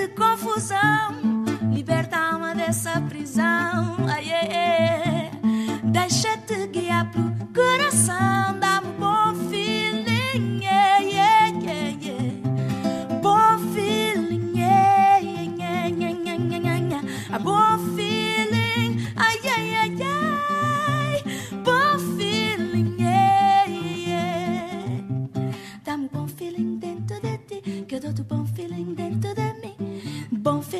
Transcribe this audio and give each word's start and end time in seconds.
de 0.00 0.08
confusão. 0.08 1.44
Liberta 1.70 2.16
a 2.16 2.32
alma 2.32 2.54
dessa 2.54 3.00
prisão. 3.02 3.79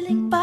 feeling 0.01 0.31
bad. 0.31 0.40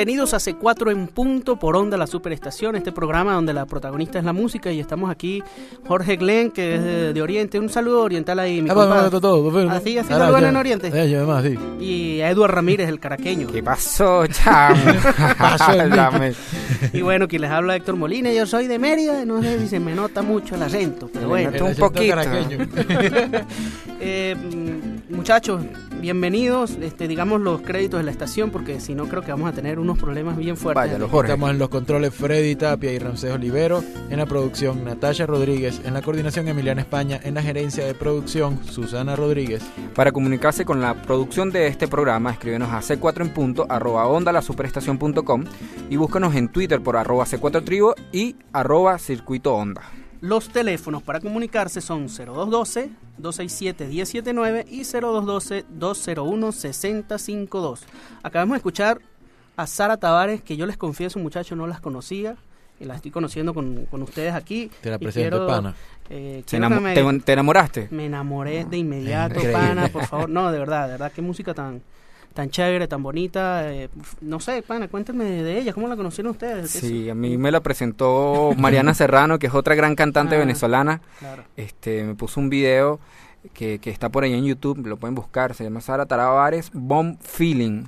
Bienvenidos 0.00 0.32
a 0.32 0.38
C4 0.38 0.92
en 0.92 1.08
punto 1.08 1.58
por 1.58 1.76
Onda 1.76 1.98
la 1.98 2.06
Superestación, 2.06 2.74
este 2.74 2.90
programa 2.90 3.34
donde 3.34 3.52
la 3.52 3.66
protagonista 3.66 4.18
es 4.18 4.24
la 4.24 4.32
música 4.32 4.72
y 4.72 4.80
estamos 4.80 5.10
aquí 5.10 5.42
Jorge 5.86 6.16
Glenn, 6.16 6.52
que 6.52 6.76
es 6.76 6.82
de, 6.82 7.12
de 7.12 7.20
Oriente. 7.20 7.58
Un 7.58 7.68
saludo 7.68 8.00
oriental 8.00 8.38
ahí, 8.38 8.62
mi 8.62 8.70
Ah, 8.70 8.72
compadre. 8.72 9.10
Así, 9.68 9.98
así 9.98 10.08
saludan 10.08 10.40
ya. 10.40 10.48
en 10.48 10.56
Oriente. 10.56 10.90
Eh, 10.94 11.26
sí. 11.42 11.84
Y 11.84 12.20
a 12.22 12.30
Eduard 12.30 12.50
Ramírez, 12.50 12.88
el 12.88 12.98
caraqueño. 12.98 13.48
¿Qué 13.48 13.62
pasó, 13.62 14.26
chamo? 14.26 14.80
pasó 15.38 15.72
el 15.72 15.90
Dame. 15.90 16.32
Y 16.94 17.02
bueno, 17.02 17.28
quien 17.28 17.42
les 17.42 17.50
habla 17.50 17.76
Héctor 17.76 17.96
Molina, 17.96 18.32
yo 18.32 18.46
soy 18.46 18.68
de 18.68 18.78
Mérida, 18.78 19.26
no 19.26 19.42
sé 19.42 19.58
si 19.58 19.68
se 19.68 19.80
me 19.80 19.94
nota 19.94 20.22
mucho 20.22 20.54
el 20.54 20.62
acento, 20.62 21.10
pero 21.12 21.28
bueno. 21.28 21.50
un 21.50 21.56
El 21.56 21.62
acento 21.62 21.86
poquito. 21.86 22.16
Eh, 24.02 24.34
muchachos, 25.10 25.60
bienvenidos, 26.00 26.78
este, 26.80 27.06
digamos 27.08 27.40
los 27.40 27.60
créditos 27.60 28.00
de 28.00 28.04
la 28.04 28.10
estación, 28.10 28.50
porque 28.50 28.80
si 28.80 28.94
no 28.94 29.06
creo 29.06 29.22
que 29.22 29.30
vamos 29.30 29.48
a 29.48 29.52
tener 29.52 29.78
unos 29.78 29.98
problemas 29.98 30.36
bien 30.36 30.56
fuertes. 30.56 30.82
Vaya, 30.82 30.98
los 30.98 31.10
Jorge. 31.10 31.32
Estamos 31.32 31.50
en 31.50 31.58
los 31.58 31.68
controles 31.68 32.14
Freddy 32.14 32.56
Tapia 32.56 32.92
y 32.92 32.98
Ramsés 32.98 33.32
Olivero, 33.32 33.84
en 34.08 34.18
la 34.18 34.26
producción 34.26 34.84
Natalia 34.84 35.26
Rodríguez, 35.26 35.80
en 35.84 35.94
la 35.94 36.02
coordinación 36.02 36.48
Emiliana 36.48 36.80
España, 36.80 37.20
en 37.22 37.34
la 37.34 37.42
gerencia 37.42 37.84
de 37.84 37.94
producción 37.94 38.64
Susana 38.64 39.14
Rodríguez. 39.14 39.62
Para 39.94 40.12
comunicarse 40.12 40.64
con 40.64 40.80
la 40.80 40.94
producción 40.94 41.50
de 41.50 41.66
este 41.66 41.86
programa, 41.86 42.32
escríbenos 42.32 42.70
a 42.70 42.80
c4 42.80 43.20
en 43.20 43.30
punto, 43.30 43.66
arroba 43.68 44.06
onda 44.06 44.32
la 44.32 44.42
superestación.com 44.42 45.44
y 45.90 45.96
búscanos 45.96 46.34
en 46.34 46.48
Twitter 46.48 46.80
por 46.80 46.96
arroba 46.96 47.24
c4 47.26 47.64
tribo 47.64 47.94
y 48.12 48.36
arroba 48.52 48.98
circuito 48.98 49.54
onda. 49.54 49.82
Los 50.20 50.50
teléfonos 50.50 51.02
para 51.02 51.18
comunicarse 51.20 51.80
son 51.80 52.08
0212-267-1079 52.08 54.66
y 54.68 54.80
0212-201-6052. 54.82 57.78
Acabamos 58.22 58.54
de 58.54 58.58
escuchar 58.58 59.00
a 59.56 59.66
Sara 59.66 59.96
Tavares, 59.96 60.42
que 60.42 60.56
yo 60.56 60.66
les 60.66 60.76
confieso, 60.76 61.18
muchachos, 61.18 61.56
no 61.56 61.66
las 61.66 61.80
conocía. 61.80 62.36
Y 62.78 62.84
las 62.86 62.96
estoy 62.96 63.10
conociendo 63.10 63.52
con, 63.52 63.84
con 63.90 64.02
ustedes 64.02 64.32
aquí. 64.32 64.70
Te 64.80 64.88
la 64.90 64.98
presento, 64.98 65.36
quiero, 65.36 65.46
pana. 65.46 65.74
eh, 66.08 66.42
¿Te, 66.46 66.50
quiero 66.50 66.68
que 66.68 66.74
enamo- 66.74 66.80
me- 66.80 66.94
te- 66.94 67.20
te 67.24 67.32
enamoraste? 67.34 67.88
Me 67.90 68.06
enamoré 68.06 68.64
de 68.64 68.78
inmediato, 68.78 69.34
Increíble. 69.34 69.52
pana, 69.52 69.88
por 69.88 70.06
favor. 70.06 70.30
No, 70.30 70.50
de 70.50 70.58
verdad, 70.58 70.86
de 70.86 70.92
verdad, 70.92 71.12
qué 71.14 71.20
música 71.20 71.52
tan 71.52 71.82
tan 72.34 72.50
chévere, 72.50 72.86
tan 72.88 73.02
bonita. 73.02 73.72
eh, 73.72 73.88
no 74.20 74.40
sé, 74.40 74.62
pana, 74.62 74.88
cuéntenme 74.88 75.24
de 75.24 75.58
ella, 75.58 75.72
¿cómo 75.72 75.88
la 75.88 75.96
conocieron 75.96 76.30
ustedes? 76.32 76.70
Sí, 76.70 77.10
a 77.10 77.14
mí 77.14 77.36
me 77.38 77.50
la 77.50 77.60
presentó 77.60 78.52
Mariana 78.56 78.94
Serrano, 78.94 79.38
que 79.38 79.46
es 79.48 79.54
otra 79.54 79.74
gran 79.74 79.94
cantante 79.96 80.36
Ah. 80.36 80.38
venezolana. 80.38 81.00
Claro. 81.18 81.44
Este, 81.56 82.04
me 82.04 82.14
puso 82.14 82.40
un 82.40 82.50
video 82.50 83.00
que, 83.54 83.78
que 83.78 83.90
está 83.90 84.08
por 84.10 84.24
ahí 84.24 84.32
en 84.34 84.44
YouTube, 84.44 84.86
lo 84.86 84.96
pueden 84.96 85.14
buscar, 85.14 85.54
se 85.54 85.64
llama 85.64 85.80
Sara 85.80 86.06
Tavares 86.06 86.70
Bomb 86.72 87.16
Feeling 87.20 87.84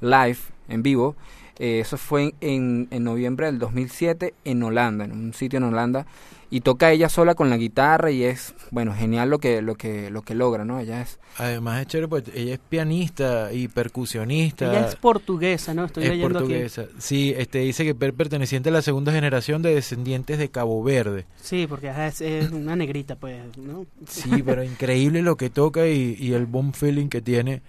Live 0.00 0.38
en 0.68 0.82
vivo. 0.82 1.16
Eh, 1.58 1.80
eso 1.80 1.98
fue 1.98 2.34
en, 2.40 2.88
en 2.90 3.04
noviembre 3.04 3.46
del 3.46 3.58
2007 3.58 4.32
en 4.44 4.62
Holanda, 4.62 5.04
en 5.04 5.12
un 5.12 5.34
sitio 5.34 5.58
en 5.58 5.64
Holanda. 5.64 6.06
Y 6.52 6.62
toca 6.62 6.90
ella 6.90 7.08
sola 7.08 7.36
con 7.36 7.48
la 7.48 7.56
guitarra 7.56 8.10
y 8.10 8.24
es, 8.24 8.54
bueno, 8.72 8.92
genial 8.92 9.30
lo 9.30 9.38
que, 9.38 9.62
lo 9.62 9.76
que, 9.76 10.10
lo 10.10 10.22
que 10.22 10.34
logra, 10.34 10.64
¿no? 10.64 10.80
Ella 10.80 11.00
es 11.00 11.20
Además 11.36 11.80
es 11.80 11.86
chévere, 11.86 12.08
pues 12.08 12.24
ella 12.34 12.54
es 12.54 12.58
pianista 12.58 13.52
y 13.52 13.68
percusionista. 13.68 14.68
Ella 14.68 14.88
es 14.88 14.96
portuguesa, 14.96 15.74
¿no? 15.74 15.84
Estoy 15.84 16.04
es 16.04 16.10
leyendo 16.10 16.40
portuguesa. 16.40 16.86
Sí, 16.98 17.32
este 17.36 17.60
dice 17.60 17.84
que 17.84 17.94
per- 17.94 18.14
perteneciente 18.14 18.68
a 18.70 18.72
la 18.72 18.82
segunda 18.82 19.12
generación 19.12 19.62
de 19.62 19.74
descendientes 19.74 20.38
de 20.38 20.48
Cabo 20.50 20.82
Verde. 20.82 21.24
Sí, 21.40 21.66
porque 21.68 21.88
es, 22.06 22.20
es 22.20 22.50
una 22.50 22.74
negrita, 22.74 23.14
pues, 23.14 23.56
¿no? 23.56 23.86
Sí, 24.08 24.42
pero 24.44 24.64
increíble 24.64 25.22
lo 25.22 25.36
que 25.36 25.50
toca 25.50 25.86
y, 25.86 26.16
y 26.18 26.32
el 26.32 26.46
boom 26.46 26.72
feeling 26.72 27.08
que 27.08 27.20
tiene 27.22 27.62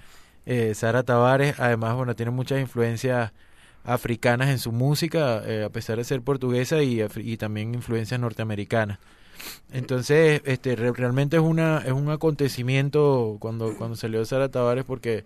eh, 0.48 0.74
Sara 0.74 1.04
Tavares. 1.04 1.60
Además, 1.60 1.96
bueno, 1.96 2.16
tiene 2.16 2.32
muchas 2.32 2.60
influencias 2.60 3.32
africanas 3.84 4.50
en 4.50 4.60
su 4.60 4.72
música, 4.72 5.44
eh, 5.46 5.64
a 5.64 5.70
pesar 5.70 5.98
de 5.98 6.04
ser 6.04 6.22
portuguesa 6.22 6.82
y, 6.84 7.02
y 7.18 7.38
también 7.38 7.74
influencias 7.76 8.20
norteamericanas. 8.20 9.00
Entonces, 9.72 10.42
este, 10.46 10.76
re- 10.76 10.92
realmente 10.94 11.38
es 11.38 11.42
una 11.44 11.80
es 11.80 11.92
un 11.94 12.10
acontecimiento 12.10 13.38
cuando 13.40 13.76
cuando 13.76 13.96
salió 13.96 14.24
Sara 14.26 14.50
Tavares 14.50 14.84
porque 14.86 15.26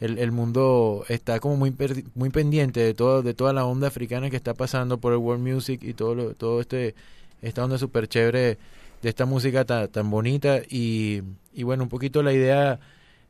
el, 0.00 0.18
el 0.18 0.32
mundo 0.32 1.04
está 1.08 1.40
como 1.40 1.56
muy 1.56 1.74
muy 2.14 2.30
pendiente 2.30 2.80
de 2.80 2.94
todo 2.94 3.22
de 3.22 3.34
toda 3.34 3.52
la 3.52 3.64
onda 3.64 3.88
africana 3.88 4.30
que 4.30 4.36
está 4.36 4.54
pasando 4.54 4.98
por 4.98 5.12
el 5.12 5.18
world 5.18 5.46
music 5.46 5.82
y 5.82 5.94
todo 5.94 6.14
lo- 6.14 6.34
todo 6.34 6.60
este 6.60 6.94
esta 7.42 7.64
onda 7.64 7.78
súper 7.78 8.08
chévere 8.08 8.58
de 9.02 9.08
esta 9.08 9.26
música 9.26 9.64
ta- 9.64 9.88
tan 9.88 10.10
bonita 10.10 10.60
y, 10.68 11.22
y 11.54 11.62
bueno 11.64 11.82
un 11.84 11.88
poquito 11.88 12.22
la 12.22 12.32
idea 12.32 12.78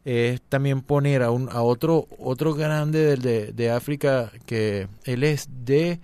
es 0.07 0.41
también 0.41 0.83
poner 0.83 1.23
a 1.23 1.33
un 1.33 1.49
a 1.51 1.63
otro 1.63 2.07
otro 2.19 2.55
grande 2.55 3.05
del 3.05 3.23
de, 3.23 3.53
de 3.53 3.71
África 3.71 4.31
que 4.47 4.87
él 5.05 5.25
es 5.25 5.49
de 5.65 5.99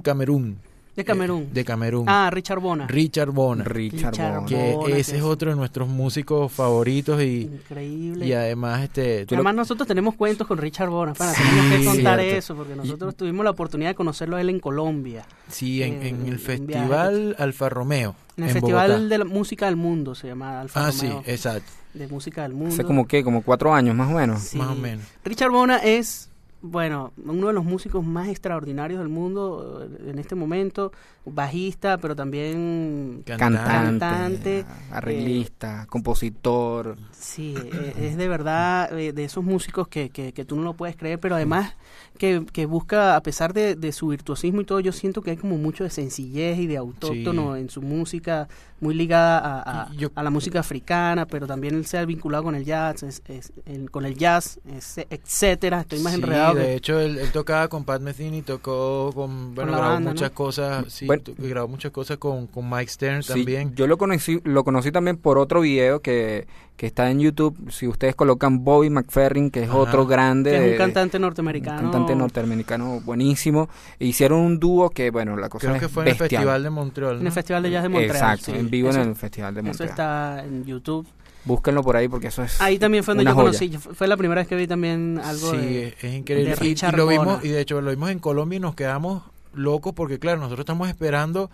Camerún 0.00 0.58
De 0.96 1.04
Camerún. 1.04 1.42
eh, 1.42 1.48
de 1.52 1.64
Camerún 1.64 2.04
ah, 2.08 2.30
Richard 2.32 2.60
Bona. 2.60 2.86
Richard 2.86 3.30
Bona 3.32 3.64
Richard 3.64 4.16
Bona. 4.16 4.46
que 4.46 4.72
Bona, 4.74 4.96
ese 4.96 5.12
que 5.12 5.18
es 5.18 5.24
otro 5.24 5.50
de 5.50 5.56
nuestros 5.56 5.88
músicos 5.88 6.52
favoritos 6.52 7.20
y, 7.22 7.42
Increíble. 7.52 8.26
y 8.26 8.32
además 8.32 8.82
este 8.82 9.26
tú 9.26 9.34
lo- 9.34 9.38
Además 9.40 9.54
nosotros 9.56 9.88
tenemos 9.88 10.14
cuentos 10.14 10.46
con 10.46 10.58
Richard 10.58 10.90
Bona, 10.90 11.14
para 11.14 11.32
tenemos 11.32 11.64
que 11.72 11.78
Sí, 11.78 11.84
contar 11.84 12.20
cierto. 12.20 12.38
eso, 12.38 12.54
porque 12.56 12.76
nosotros 12.76 13.16
tuvimos 13.16 13.44
la 13.44 13.50
oportunidad 13.50 13.90
de 13.90 13.94
conocerlo 13.96 14.36
a 14.36 14.40
él 14.40 14.50
en 14.50 14.60
Colombia, 14.60 15.24
sí 15.48 15.82
en, 15.82 15.94
eh, 15.94 15.96
en 15.96 16.04
en 16.06 16.20
el 16.20 16.24
viaje. 16.36 16.38
festival 16.38 17.36
Alfa 17.38 17.68
Romeo 17.68 18.14
en 18.36 18.44
el 18.44 18.50
en 18.50 18.54
Festival 18.54 18.88
Bogotá. 18.92 19.08
de 19.08 19.18
la 19.18 19.24
Música 19.24 19.66
del 19.66 19.76
Mundo, 19.76 20.14
se 20.14 20.28
llama 20.28 20.60
Alfa 20.60 20.86
ah 20.86 20.92
sí 20.92 21.06
Romeo, 21.08 21.22
exacto 21.26 21.72
de 21.94 22.08
Música 22.08 22.42
del 22.42 22.54
Mundo. 22.54 22.74
Hace 22.74 22.82
como 22.84 23.06
que, 23.06 23.22
como 23.22 23.42
cuatro 23.42 23.72
años 23.72 23.94
más 23.94 24.10
o 24.10 24.14
menos. 24.14 24.42
Sí. 24.42 24.58
más 24.58 24.68
o 24.70 24.74
menos 24.74 25.04
Richard 25.24 25.50
Bona 25.50 25.76
es, 25.78 26.28
bueno, 26.66 27.12
uno 27.22 27.48
de 27.48 27.52
los 27.52 27.62
músicos 27.62 28.06
más 28.06 28.28
extraordinarios 28.28 28.98
del 28.98 29.10
mundo 29.10 29.86
eh, 29.86 30.10
en 30.10 30.18
este 30.18 30.34
momento, 30.34 30.92
bajista, 31.26 31.98
pero 31.98 32.16
también 32.16 33.22
Cantante, 33.26 33.70
Cantante, 33.70 34.64
arreglista, 34.90 35.86
compositor. 35.90 36.96
Sí, 37.12 37.54
eh, 37.54 37.92
es 37.98 38.16
de 38.16 38.28
verdad 38.28 38.98
eh, 38.98 39.12
de 39.12 39.24
esos 39.24 39.44
músicos 39.44 39.88
que, 39.88 40.08
que, 40.08 40.32
que 40.32 40.44
tú 40.46 40.56
no 40.56 40.62
lo 40.62 40.72
puedes 40.72 40.96
creer, 40.96 41.20
pero 41.20 41.34
además 41.34 41.74
que, 42.18 42.44
que 42.52 42.66
busca, 42.66 43.16
a 43.16 43.22
pesar 43.22 43.52
de, 43.52 43.74
de 43.74 43.90
su 43.92 44.08
virtuosismo 44.08 44.60
y 44.60 44.64
todo, 44.64 44.78
yo 44.80 44.92
siento 44.92 45.20
que 45.22 45.30
hay 45.32 45.36
como 45.36 45.56
mucho 45.58 45.82
de 45.84 45.90
sencillez 45.90 46.58
y 46.58 46.66
de 46.68 46.76
autóctono 46.76 47.54
Sí. 47.54 47.60
en 47.60 47.70
su 47.70 47.82
música, 47.82 48.48
muy 48.80 48.94
ligada 48.94 49.38
a, 49.38 49.82
a- 49.84 49.92
yo- 49.94 50.10
a 50.14 50.22
la 50.22 50.30
música 50.30 50.60
africana, 50.60 51.26
pero 51.26 51.46
también 51.46 51.74
él 51.74 51.86
se 51.86 51.96
ha 51.98 52.04
vinculado 52.04 52.44
con 52.44 52.54
el 52.54 52.64
jazz, 52.64 53.02
es- 53.02 53.22
es- 53.28 53.52
el- 53.66 53.90
con 53.90 54.04
el 54.04 54.14
jazz, 54.16 54.60
es- 54.76 54.98
etcétera. 55.10 55.80
Estoy 55.80 56.00
más 56.00 56.12
Sí, 56.14 56.20
enredado. 56.20 56.54
de 56.54 56.64
que- 56.66 56.74
hecho 56.74 57.00
él, 57.00 57.18
él 57.18 57.32
tocaba 57.32 57.66
con 57.68 57.84
Pat 57.84 58.00
Metheny 58.02 58.42
tocó 58.42 59.10
con 59.14 59.54
bueno 59.54 59.72
la 59.72 59.78
grabó 59.78 59.92
banda, 59.94 60.10
muchas 60.10 60.30
¿no? 60.30 60.34
cosas 60.34 60.84
sí 60.92 61.06
Bueno. 61.06 61.22
grabó 61.38 61.68
muchas 61.68 61.92
cosas 61.92 62.18
con, 62.18 62.46
con 62.46 62.68
Mike 62.70 62.90
Stern 62.92 63.22
Sí, 63.22 63.32
también 63.32 63.74
yo 63.74 63.86
lo 63.86 63.96
conocí, 63.98 64.40
lo 64.44 64.62
conocí 64.64 64.92
también 64.92 65.16
por 65.16 65.38
otro 65.38 65.62
video 65.62 66.00
que, 66.00 66.46
que 66.76 66.86
está 66.86 67.08
en 67.10 67.20
YouTube. 67.20 67.70
Si 67.70 67.86
ustedes 67.86 68.14
colocan 68.16 68.64
Bobby 68.64 68.90
McFerrin, 68.90 69.50
que 69.50 69.62
es 69.62 69.68
Ajá. 69.68 69.78
otro 69.78 70.06
grande. 70.06 70.50
que 70.50 70.56
es 70.56 70.62
de- 70.64 70.70
un 70.72 70.76
cantante 70.78 71.16
un 71.18 71.22
norteamericano. 71.22 71.80
cantante 71.82 72.14
norteamericano 72.16 73.00
buenísimo. 73.04 73.68
E 74.00 74.06
hicieron 74.06 74.40
un 74.40 74.58
dúo 74.58 74.90
que, 74.90 75.10
bueno, 75.10 75.36
la 75.36 75.48
cosa 75.48 75.66
creo 75.66 75.76
es 75.76 75.82
que 75.82 75.88
fue 75.88 76.02
en 76.02 76.08
el 76.08 76.14
bestial. 76.14 76.28
Festival 76.42 76.62
de 76.64 76.70
Montreal 76.70 77.20
En 77.20 77.26
el 77.26 77.32
Festival 77.32 77.62
de 77.62 77.70
Jazz 77.70 77.82
de 77.84 77.88
Montreal. 77.90 78.16
Exacto, 78.16 78.44
sí. 78.46 78.52
en 78.58 78.70
vivo 78.70 78.88
Eso- 78.90 79.02
en 79.02 79.08
el 79.10 79.16
Festival 79.16 79.54
de 79.54 79.60
Eso 79.60 79.66
Montreal. 79.68 79.90
está 79.90 80.44
en 80.44 80.64
YouTube. 80.64 81.06
Búsquenlo 81.46 81.82
por 81.82 81.94
ahí 81.96 82.08
porque 82.08 82.28
eso 82.28 82.42
es 82.42 82.58
Ahí 82.60 82.78
también 82.78 83.04
fue 83.04 83.12
donde 83.12 83.22
una 83.24 83.32
yo 83.32 83.34
joya. 83.36 83.58
conocí, 83.58 83.76
fue 83.94 84.08
la 84.08 84.16
primera 84.16 84.40
vez 84.40 84.48
que 84.48 84.56
vi 84.56 84.66
también 84.66 85.20
algo 85.22 85.50
sí 85.50 85.56
de... 85.58 85.88
es, 86.00 86.14
increíble 86.14 86.56
de 86.56 86.66
Y- 86.66 86.70
y, 86.72 86.96
lo 86.96 87.06
vimos 87.06 87.44
y 87.44 87.48
de 87.48 87.60
hecho 87.60 87.80
lo 87.82 87.90
vimos 87.90 88.10
en 88.10 88.18
Colombia 88.18 88.56
y 88.56 88.60
nos 88.60 88.74
quedamos 88.74 89.22
locos 89.52 89.92
porque 89.92 90.18
claro 90.18 90.38
nosotros 90.40 90.64
estamos 90.64 90.88
esperando 90.88 91.50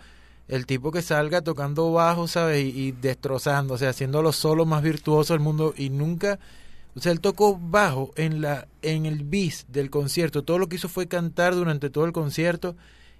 el 0.51 0.67
tipo 0.67 0.91
que 0.91 1.01
salga 1.01 1.41
tocando 1.41 1.91
bajo 1.91 2.27
sabes 2.27 2.63
y, 2.63 2.91
destrozando 2.91 3.73
o 3.73 3.77
sea 3.79 3.89
haciendo 3.89 4.21
los 4.21 4.35
solos 4.35 4.67
más 4.67 4.83
virtuosos 4.83 5.29
del 5.29 5.39
mundo 5.39 5.73
y 5.75 5.89
nunca 5.89 6.37
o 6.95 6.99
sea 6.99 7.11
él 7.11 7.21
tocó 7.21 7.57
bajo 7.57 8.11
en 8.15 8.41
la 8.41 8.67
en 8.81 9.05
el 9.05 9.23
bis 9.23 9.65
del 9.69 9.89
concierto. 9.89 10.43
Todo 10.43 10.59
lo 10.59 10.67
que 10.67 10.75
hizo 10.75 10.89
fue 10.89 11.07
cantar 11.07 11.55
durante 11.55 11.89
todo 11.89 12.05
el 12.05 12.11
concierto 12.11 12.75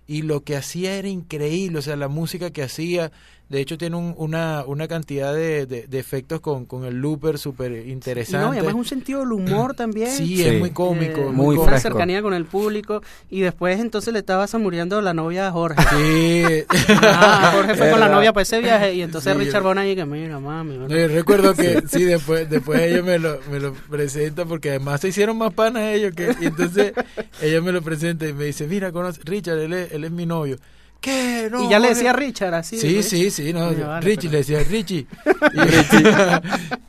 y 0.08 0.24
lo 0.24 0.44
que 0.44 0.58
hacía 0.58 0.96
era 0.96 1.08
increíble, 1.08 1.80
o 1.80 1.82
sea, 1.82 1.96
la 1.96 2.10
música 2.10 2.52
que 2.52 2.64
hacía, 2.64 3.14
de 3.52 3.60
hecho 3.62 3.78
tiene 3.78 3.98
un- 3.98 4.16
una, 4.18 4.64
una 4.66 4.88
cantidad 4.88 5.34
de, 5.34 5.66
de- 5.66 5.86
de 5.88 6.00
efectos 6.00 6.40
con, 6.40 6.66
con 6.66 6.86
el 6.86 6.96
looper 7.02 7.38
súper 7.38 7.86
Y 7.86 7.92
interesante. 7.92 8.46
no, 8.48 8.54
y 8.54 8.58
además 8.58 8.76
un 8.76 8.86
sentido 8.86 9.20
del 9.20 9.34
humor 9.34 9.74
también. 9.76 10.10
Sí, 10.10 10.38
Sí. 10.38 10.44
es 10.44 10.60
muy 10.60 10.72
cómico, 10.72 11.20
Eh, 11.22 11.32
muy 11.32 11.58
una 11.58 11.78
cercanía 11.80 12.22
con 12.22 12.34
el 12.34 12.46
público. 12.46 13.02
Y 13.30 13.42
después 13.42 13.80
entonces 13.80 14.14
le 14.14 14.20
estaba 14.20 14.48
muriendo 14.58 15.02
la 15.02 15.14
novia 15.14 15.48
a 15.48 15.52
Jorge. 15.52 15.84
Sí. 15.90 16.64
Ah, 17.04 17.52
Jorge 17.54 17.76
fue 17.76 17.92
con 17.92 18.00
la 18.00 18.08
novia 18.10 18.32
para 18.34 18.44
ese 18.44 18.60
viaje 18.62 18.94
y 18.96 19.02
entonces 19.02 19.32
Sí, 19.34 19.38
yo- 19.40 19.46
Richard 19.46 19.64
Bona 19.64 19.82
ahí 19.82 19.96
que 19.96 20.06
mira, 20.06 20.40
mami. 20.40 20.78
No, 20.78 20.88
yo 20.88 21.08
recuerdo 21.10 21.54
que 21.54 21.84
sí, 21.92 22.04
después, 22.04 22.50
después 22.50 22.80
ella 22.82 23.04
me 23.04 23.20
lo, 23.20 23.40
me 23.52 23.60
lo 23.60 23.74
presenta 23.74 24.46
porque 24.46 24.70
además 24.70 25.02
se 25.02 25.10
hicieron 25.10 25.38
más 25.38 25.54
panas 25.54 25.84
ellos 25.94 26.14
que, 26.16 26.34
y 26.40 26.46
entonces 26.46 26.94
ella 27.42 27.62
me 27.62 27.72
lo 27.72 27.82
presenta 27.82 28.28
y 28.28 28.34
me 28.34 28.46
dice, 28.46 28.66
mira, 28.68 28.92
conoce, 28.92 29.20
Richard, 29.26 29.60
él 29.60 29.74
es, 29.74 29.92
él 29.92 30.04
es 30.06 30.12
mi 30.12 30.26
novio. 30.26 30.58
¿Qué? 31.02 31.50
No, 31.52 31.64
y 31.66 31.70
ya 31.70 31.80
le 31.80 31.88
Jorge". 31.88 31.96
decía 31.96 32.14
Richard 32.14 32.54
así. 32.54 32.78
Sí, 32.78 32.98
¿no? 32.98 33.02
sí, 33.02 33.32
sí, 33.32 33.52
no, 33.54 33.74
vale, 33.74 34.02
Richie 34.02 34.30
pero- 34.30 34.32
le 34.32 34.38
decía 34.38 34.60
Richie. 34.64 35.08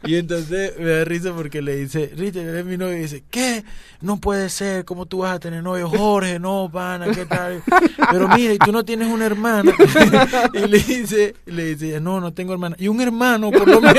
Y, 0.05 0.13
y 0.13 0.17
entonces 0.17 0.75
me 0.79 0.85
da 0.91 1.05
risa 1.05 1.33
porque 1.33 1.63
le 1.63 1.77
dice, 1.77 2.13
Richie, 2.15 2.43
eres 2.43 2.65
mi 2.67 2.77
novio. 2.77 2.97
Y 2.99 3.01
dice, 3.01 3.25
¿qué? 3.31 3.65
No 4.03 4.19
puede 4.19 4.51
ser, 4.51 4.85
¿cómo 4.85 5.07
tú 5.07 5.19
vas 5.19 5.35
a 5.37 5.39
tener 5.41 5.63
novio? 5.63 5.89
Jorge, 5.89 6.39
no, 6.39 6.69
pana, 6.71 7.07
¿qué 7.13 7.25
tal? 7.25 7.63
Pero 8.11 8.29
mira, 8.29 8.53
y 8.53 8.59
tú 8.59 8.71
no 8.71 8.85
tienes 8.85 9.09
una 9.09 9.25
hermana. 9.27 9.73
y 10.53 10.59
le 10.69 10.79
dice, 10.79 11.35
le 11.47 11.75
dice, 11.75 12.01
no, 12.01 12.21
no 12.21 12.33
tengo 12.35 12.53
hermana. 12.53 12.77
Y 12.79 12.89
un 12.89 13.01
hermano, 13.01 13.51
por 13.51 13.67
lo 13.67 13.81
menos. 13.81 13.97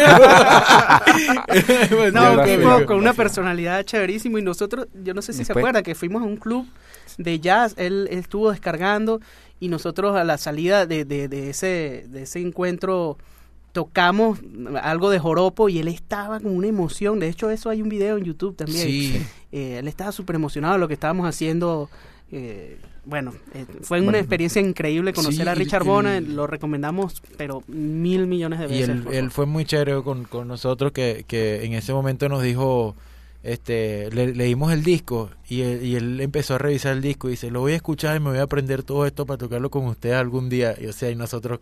No, 2.13 2.33
un 2.33 2.43
tipo 2.45 2.85
con 2.85 2.97
una 2.97 3.13
personalidad 3.13 3.83
chéverísimo. 3.83 4.37
Y 4.37 4.41
nosotros, 4.43 4.87
yo 5.03 5.13
no 5.13 5.21
sé 5.21 5.33
si 5.33 5.43
se 5.45 5.51
acuerda, 5.53 5.81
que 5.83 5.95
fuimos 5.95 6.21
a 6.21 6.25
un 6.25 6.37
club 6.37 6.67
de 7.17 7.39
jazz. 7.39 7.73
Él, 7.77 8.07
él 8.11 8.19
estuvo 8.19 8.51
descargando 8.51 9.19
y 9.59 9.69
nosotros 9.69 10.15
a 10.15 10.23
la 10.23 10.37
salida 10.37 10.85
de, 10.85 11.05
de, 11.05 11.27
de 11.27 11.49
ese, 11.49 12.05
de 12.09 12.23
ese 12.23 12.39
encuentro 12.41 13.17
tocamos 13.71 14.39
algo 14.83 15.09
de 15.09 15.19
joropo 15.19 15.67
y 15.69 15.79
él 15.79 15.87
estaba 15.87 16.39
con 16.39 16.55
una 16.55 16.67
emoción. 16.67 17.19
De 17.19 17.27
hecho, 17.29 17.49
eso 17.49 17.69
hay 17.69 17.81
un 17.81 17.89
video 17.89 18.17
en 18.17 18.23
YouTube 18.25 18.55
también. 18.55 18.85
Sí. 18.87 19.21
Eh, 19.51 19.77
él 19.79 19.87
estaba 19.87 20.11
súper 20.11 20.35
emocionado 20.35 20.73
de 20.75 20.79
lo 20.79 20.87
que 20.87 20.93
estábamos 20.93 21.27
haciendo. 21.27 21.89
eh, 22.31 22.77
bueno, 23.05 23.33
eh, 23.53 23.65
fue 23.81 23.99
una 23.99 24.17
experiencia 24.17 24.61
increíble 24.61 25.11
conocer 25.11 25.43
Sí, 25.43 25.49
a 25.49 25.53
y- 25.53 25.55
Richard 25.55 25.83
y- 25.83 25.87
Bona. 25.87 26.21
Lo 26.21 26.47
recomendamos, 26.47 27.21
pero 27.37 27.61
mil 27.67 28.27
millones 28.27 28.59
de 28.59 28.65
Y 28.65 28.69
veces. 28.69 28.89
él, 28.89 29.01
por 29.03 29.13
él 29.13 29.19
favor. 29.21 29.31
fue 29.31 29.45
muy 29.47 29.65
chévere 29.65 30.01
con, 30.03 30.23
con 30.25 30.47
nosotros 30.47 30.91
que, 30.93 31.25
que 31.27 31.65
en 31.65 31.73
ese 31.73 31.93
momento 31.93 32.29
nos 32.29 32.41
dijo, 32.43 32.95
este, 33.43 34.09
le, 34.11 34.33
leímos 34.33 34.71
el 34.71 34.83
disco 34.83 35.29
y 35.49 35.61
él, 35.61 35.85
y 35.85 35.95
él 35.97 36.21
empezó 36.21 36.55
a 36.55 36.57
revisar 36.57 36.93
el 36.93 37.01
disco 37.01 37.27
y 37.27 37.31
dice, 37.31 37.51
lo 37.51 37.59
voy 37.59 37.73
a 37.73 37.75
escuchar 37.75 38.15
y 38.15 38.19
me 38.21 38.29
voy 38.29 38.39
a 38.39 38.43
aprender 38.43 38.83
todo 38.83 39.05
esto 39.05 39.25
para 39.25 39.37
tocarlo 39.37 39.69
con 39.69 39.85
ustedes 39.85 40.15
algún 40.15 40.49
día. 40.49 40.73
Y 40.81 40.87
o 40.87 40.93
sea, 40.93 41.09
y 41.11 41.15
nosotros. 41.15 41.59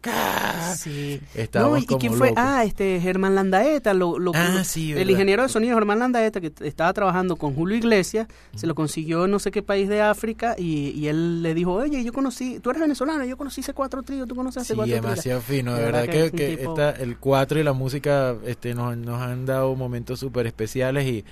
Sí. 0.78 1.20
Estábamos 1.36 1.74
No, 1.74 1.80
¿y- 1.80 1.84
¿Y 1.84 1.86
como 1.88 2.00
quién 2.00 2.14
fue? 2.14 2.30
locos. 2.30 2.44
Ah, 2.46 2.64
este 2.64 3.00
Germán 3.02 3.36
Landaeta, 3.36 3.94
lo, 3.94 4.20
lo- 4.20 4.32
Ah, 4.36 4.64
sí, 4.64 4.94
el 4.94 5.10
ingeniero 5.10 5.44
de 5.44 5.50
sonido 5.50 5.76
Germán 5.76 6.00
Landaeta 6.00 6.40
que 6.40 6.52
estaba 6.62 6.94
trabajando 6.94 7.36
con 7.36 7.54
Julio 7.54 7.76
Iglesias, 7.78 8.28
se 8.56 8.68
lo 8.68 8.76
consiguió 8.76 9.26
en 9.26 9.32
no 9.32 9.40
sé 9.40 9.52
qué 9.52 9.62
país 9.64 9.90
de 9.90 10.02
África 10.02 10.56
y, 10.58 10.90
y 10.90 11.08
él 11.08 11.42
le 11.44 11.54
dijo, 11.54 11.74
oye, 11.74 12.04
yo 12.04 12.14
conocí, 12.14 12.60
tú 12.60 12.70
eres 12.70 12.82
venezolano, 12.82 13.26
yo 13.26 13.36
conocí 13.38 13.62
ese 13.62 13.74
cuatro 13.74 14.04
tríos, 14.04 14.28
tú 14.28 14.36
conoces 14.36 14.64
ese 14.64 14.74
Sí, 14.74 14.78
cuatro 14.78 14.94
demasiado 14.96 15.42
fino, 15.42 15.74
de 15.74 15.80
De 15.80 15.86
verdad, 15.86 16.02
verdad 16.08 16.14
que, 16.14 16.20
que 16.20 16.26
es 16.26 16.32
un 16.32 16.38
que 16.38 16.58
tipo- 16.64 16.72
esta- 16.80 17.02
el 17.04 17.18
4 17.18 17.60
y 17.60 17.64
la 17.64 17.74
música 17.74 18.36
este, 18.46 18.74
nos, 18.74 18.96
nos 18.98 19.22
han 19.22 19.46
dado 19.46 19.76
momentos 19.76 20.20
súper 20.20 20.48
especiales 20.48 21.06
y, 21.08 21.26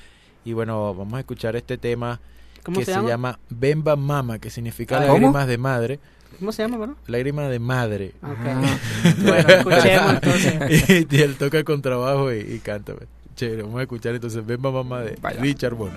y 0.45 0.53
bueno, 0.53 0.93
vamos 0.95 1.13
a 1.15 1.19
escuchar 1.19 1.55
este 1.55 1.77
tema 1.77 2.19
¿Cómo 2.63 2.79
que 2.79 2.85
se 2.85 2.91
llama? 2.91 3.09
llama 3.09 3.39
Bemba 3.49 3.95
Mama, 3.95 4.39
que 4.39 4.49
significa 4.49 4.97
¿cómo? 4.97 5.07
lágrimas 5.13 5.47
de 5.47 5.57
madre, 5.57 5.99
¿Cómo 6.39 6.51
se 6.51 6.61
llama, 6.61 6.77
bueno? 6.77 6.95
lágrimas 7.07 7.49
de 7.49 7.59
madre. 7.59 8.13
Ok. 8.21 8.37
Ah. 8.45 8.77
bueno, 9.23 9.49
escuchemos 9.49 10.13
entonces. 10.13 11.07
y, 11.11 11.15
y 11.15 11.21
él 11.21 11.35
toca 11.37 11.63
con 11.63 11.81
trabajo 11.81 12.31
y, 12.33 12.39
y 12.39 12.59
canta. 12.59 12.93
pues. 12.93 13.07
Chévere, 13.35 13.63
vamos 13.63 13.79
a 13.79 13.83
escuchar 13.83 14.13
entonces 14.15 14.45
Bemba 14.45 14.71
Mama 14.71 15.01
de 15.01 15.17
Vaya. 15.21 15.41
Richard 15.41 15.73
Bona. 15.75 15.95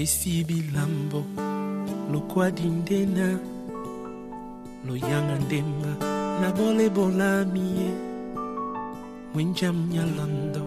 esi 0.00 0.44
bilambo 0.44 1.24
lokwa 2.12 2.50
dindena 2.50 3.38
loyanga 4.86 5.36
ndemba 5.44 5.92
labolebolami 6.40 7.64
ye 7.78 7.90
mwenjam 9.34 9.76
nyalando 9.92 10.64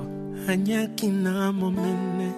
anyaki 0.48 1.08
na 1.08 1.52
momene 1.52 2.30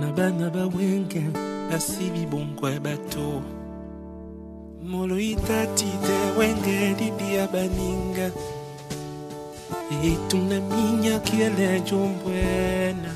na 0.00 0.12
bana 0.12 0.50
bawenge 0.50 1.22
basi 1.70 2.10
bibongwa 2.14 2.70
bato. 2.80 3.42
Moloitati 4.84 5.90
te 6.04 6.18
wenge 6.38 6.94
libia 7.00 7.48
baninga 7.48 8.30
etuna 10.04 10.60
minyaki 10.60 11.36
ele 11.40 11.80
jombwena 11.80 13.12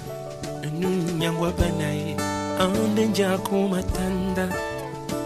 nunyangwa 0.80 1.52
bana 1.52 1.88
ye 1.92 2.29
andenja 2.60 3.38
kumatanda 3.38 4.48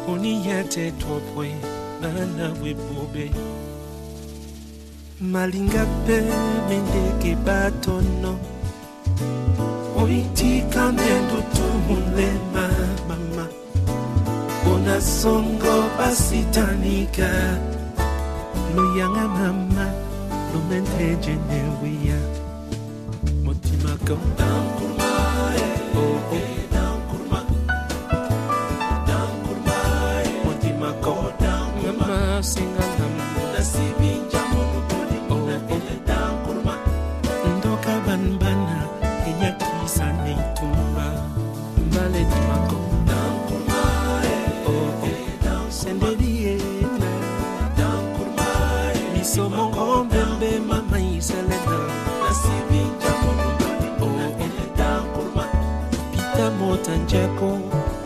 uniyate 0.08 0.90
topwe 0.90 1.54
bana 2.02 2.46
webube. 2.62 3.30
Malinga 5.20 5.84
pe 6.06 6.18
bendeke 6.68 7.36
batono 7.46 8.38
oitika 10.02 10.92
nendo 10.92 11.38
tumule 11.54 12.28
mama. 12.52 13.46
Unasongo 14.74 15.74
basitanika 15.98 17.30
luyanga 18.76 19.28
mama 19.28 19.86
lumentejenewiya 20.54 22.18
motimaka 23.44 24.12
otankumae 24.12 25.56
eh, 25.56 25.96
oh, 25.96 26.34
oh. 26.36 26.63
etxako 57.14 57.50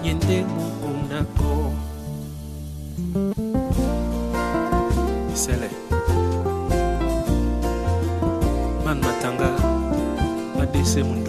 jende 0.05 0.45
mugunako 0.45 1.73
Isele 5.35 5.71
Man 8.85 8.99
matanga 9.01 9.51
Madese 10.57 11.03
mundu 11.03 11.28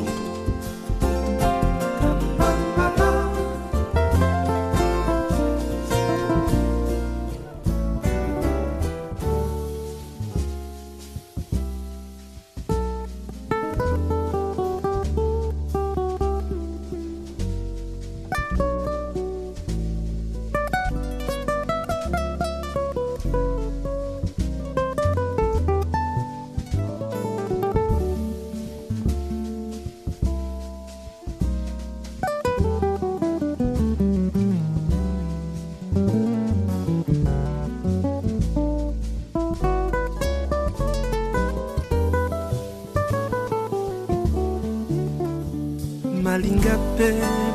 malinga 46.30 46.76
pe 46.98 47.08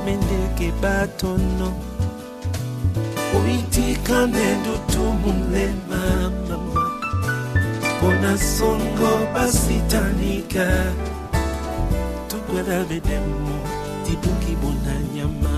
mindeki 0.04 0.68
batono 0.82 1.68
oyitika 3.36 4.16
nde 4.26 4.46
ndutu 4.60 5.02
molema 5.22 6.02
mama 6.48 6.84
mpona 7.96 8.32
songo 8.54 9.10
basitanika 9.34 10.66
tukwela 12.28 12.78
bedemo 12.88 13.56
tibuki 14.04 14.54
bona 14.60 14.94
nyama. 15.14 15.54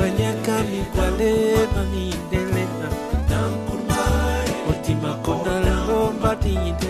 Banyaka 0.00 0.54
mikwale 0.70 1.32
bamindelela 1.74 2.88
motima 4.66 5.12
kona 5.24 5.54
lelo 5.64 6.00
badinde 6.22 6.89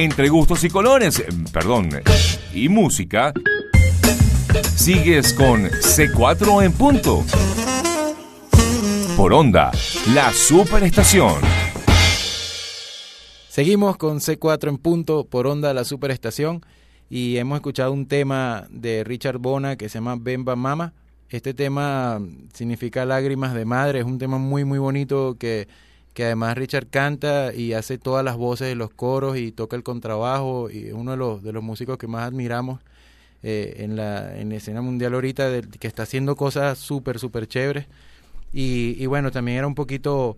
Entre 0.00 0.28
gustos 0.28 0.62
y 0.62 0.70
colores, 0.70 1.24
perdón, 1.52 1.90
y 2.54 2.68
música, 2.68 3.32
sigues 4.76 5.34
con 5.34 5.64
C4 5.64 6.64
en 6.64 6.72
punto. 6.72 7.24
Por 9.16 9.32
onda, 9.32 9.72
la 10.14 10.32
superestación. 10.32 11.34
Seguimos 13.48 13.96
con 13.96 14.20
C4 14.20 14.68
en 14.68 14.78
punto 14.78 15.24
por 15.24 15.48
onda 15.48 15.74
la 15.74 15.82
superestación 15.82 16.64
y 17.10 17.38
hemos 17.38 17.56
escuchado 17.56 17.90
un 17.90 18.06
tema 18.06 18.68
de 18.70 19.02
Richard 19.02 19.38
Bona 19.38 19.74
que 19.74 19.88
se 19.88 19.94
llama 19.94 20.14
Bemba 20.16 20.54
Mama. 20.54 20.94
Este 21.28 21.54
tema 21.54 22.20
significa 22.52 23.04
lágrimas 23.04 23.52
de 23.52 23.64
madre, 23.64 23.98
es 23.98 24.04
un 24.04 24.18
tema 24.18 24.38
muy 24.38 24.64
muy 24.64 24.78
bonito 24.78 25.34
que, 25.40 25.66
que 26.14 26.24
además 26.24 26.56
Richard 26.58 26.88
canta 26.88 27.52
y 27.54 27.74
hace 27.74 27.96
todas 27.98 28.24
las 28.24 28.36
voces 28.36 28.68
de 28.68 28.74
los 28.74 28.90
coros 28.90 29.36
y 29.36 29.52
toca 29.52 29.76
el 29.76 29.82
contrabajo 29.84 30.68
y 30.70 30.86
es 30.88 30.92
uno 30.92 31.12
de 31.12 31.16
los, 31.16 31.42
de 31.42 31.52
los 31.52 31.62
músicos 31.62 31.96
que 31.98 32.06
más 32.08 32.24
admiramos 32.24 32.80
eh, 33.42 33.76
en, 33.78 33.94
la, 33.96 34.36
en 34.36 34.48
la 34.48 34.56
escena 34.56 34.80
mundial 34.82 35.14
ahorita, 35.14 35.48
del- 35.48 35.68
que 35.68 35.86
está 35.86 36.02
haciendo 36.02 36.34
cosas 36.34 36.78
súper 36.78 37.18
súper 37.20 37.46
chéveres. 37.46 37.86
Y, 38.52 38.96
y 38.98 39.06
bueno, 39.06 39.30
también 39.30 39.58
era 39.58 39.66
un 39.68 39.74
poquito 39.76 40.36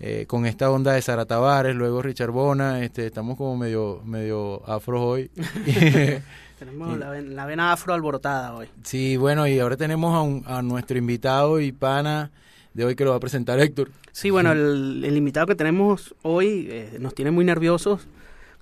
eh, 0.00 0.24
con 0.26 0.46
esta 0.46 0.68
onda 0.70 0.92
de 0.94 1.02
Sara 1.02 1.24
Tavares, 1.26 1.76
luego 1.76 2.02
Richard 2.02 2.30
Bona, 2.32 2.82
este, 2.82 3.06
estamos 3.06 3.36
como 3.36 3.56
medio, 3.56 4.00
medio 4.04 4.68
afro 4.68 5.00
hoy. 5.06 5.30
Tenemos 6.58 6.98
la, 6.98 7.10
ven- 7.10 7.34
la 7.36 7.46
vena 7.46 7.72
afro 7.72 7.92
alborotada 7.94 8.54
hoy. 8.54 8.68
sí, 8.84 9.16
bueno, 9.16 9.46
y 9.46 9.58
ahora 9.60 9.76
tenemos 9.76 10.14
a, 10.14 10.22
un- 10.22 10.42
a 10.46 10.62
nuestro 10.62 10.96
invitado 10.98 11.60
y 11.60 11.70
pana 11.72 12.30
de 12.74 12.84
hoy 12.84 12.94
que 12.94 13.04
lo 13.04 13.10
va 13.10 13.16
a 13.16 13.20
presentar 13.20 13.60
Héctor. 13.60 13.90
Sí, 14.12 14.30
bueno, 14.30 14.52
el, 14.52 15.04
el 15.04 15.16
invitado 15.16 15.46
que 15.46 15.54
tenemos 15.54 16.14
hoy 16.22 16.66
eh, 16.70 16.96
nos 17.00 17.14
tiene 17.14 17.30
muy 17.30 17.44
nerviosos 17.44 18.06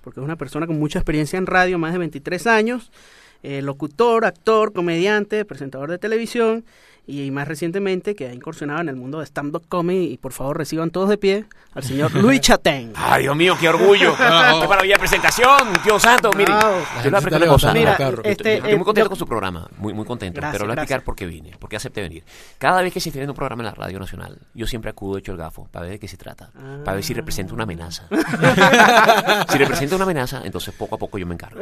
porque 0.01 0.19
es 0.19 0.23
una 0.23 0.35
persona 0.35 0.67
con 0.67 0.79
mucha 0.79 0.99
experiencia 0.99 1.37
en 1.37 1.45
radio, 1.45 1.77
más 1.77 1.93
de 1.93 1.99
23 1.99 2.47
años, 2.47 2.91
eh, 3.43 3.61
locutor, 3.61 4.25
actor, 4.25 4.73
comediante, 4.73 5.45
presentador 5.45 5.89
de 5.89 5.97
televisión 5.97 6.65
y 7.07 7.29
más 7.31 7.47
recientemente 7.47 8.15
que 8.15 8.27
ha 8.27 8.33
incursionado 8.33 8.79
en 8.81 8.89
el 8.89 8.95
mundo 8.95 9.19
de 9.19 9.25
stand-up 9.25 9.63
comedy 9.67 10.05
y 10.13 10.17
por 10.17 10.33
favor 10.33 10.57
reciban 10.57 10.91
todos 10.91 11.09
de 11.09 11.17
pie 11.17 11.45
al 11.73 11.83
señor 11.83 12.13
Luis 12.15 12.39
Chatén. 12.41 12.93
Ay, 12.95 13.23
Dios 13.23 13.35
mío, 13.35 13.57
qué 13.59 13.69
orgullo. 13.69 14.15
qué 14.61 14.67
maravilla 14.67 14.97
presentación, 14.97 15.73
Dios 15.83 16.01
santo. 16.01 16.29
Mire, 16.37 16.53
yo 17.03 17.17
está 17.17 17.39
levantando 17.39 17.73
Mira, 17.73 17.97
este, 18.23 18.55
Estoy 18.57 18.75
muy 18.75 18.85
contento 18.85 19.05
yo- 19.05 19.09
con 19.09 19.17
su 19.17 19.27
programa, 19.27 19.67
muy, 19.77 19.93
muy 19.93 20.05
contento. 20.05 20.39
Gracias, 20.39 20.53
pero 20.53 20.65
le 20.65 20.69
voy 20.69 20.73
a 20.73 20.75
gracias. 20.75 20.83
explicar 20.99 21.03
por 21.05 21.15
qué 21.15 21.25
vine, 21.25 21.57
por 21.57 21.69
qué 21.69 21.75
acepté 21.77 22.01
venir. 22.01 22.23
Cada 22.57 22.81
vez 22.81 22.93
que 22.93 22.99
se 22.99 23.11
tiene 23.11 23.27
un 23.27 23.35
programa 23.35 23.63
en 23.63 23.65
la 23.67 23.73
Radio 23.73 23.99
Nacional, 23.99 24.37
yo 24.53 24.67
siempre 24.67 24.91
acudo 24.91 25.17
hecho 25.17 25.31
el 25.31 25.37
gafo 25.37 25.67
para 25.71 25.83
ver 25.83 25.93
de 25.93 25.99
qué 25.99 26.07
se 26.07 26.17
trata, 26.17 26.51
para 26.85 26.95
ver 26.95 27.03
si 27.03 27.13
representa 27.13 27.53
una 27.53 27.63
amenaza. 27.63 28.07
si 29.49 29.57
representa 29.57 29.95
una 29.95 30.03
amenaza, 30.05 30.41
entonces 30.45 30.73
poco 30.75 30.95
a 30.95 30.97
poco 30.97 31.17
yo 31.17 31.25
me 31.25 31.33
encargo. 31.33 31.59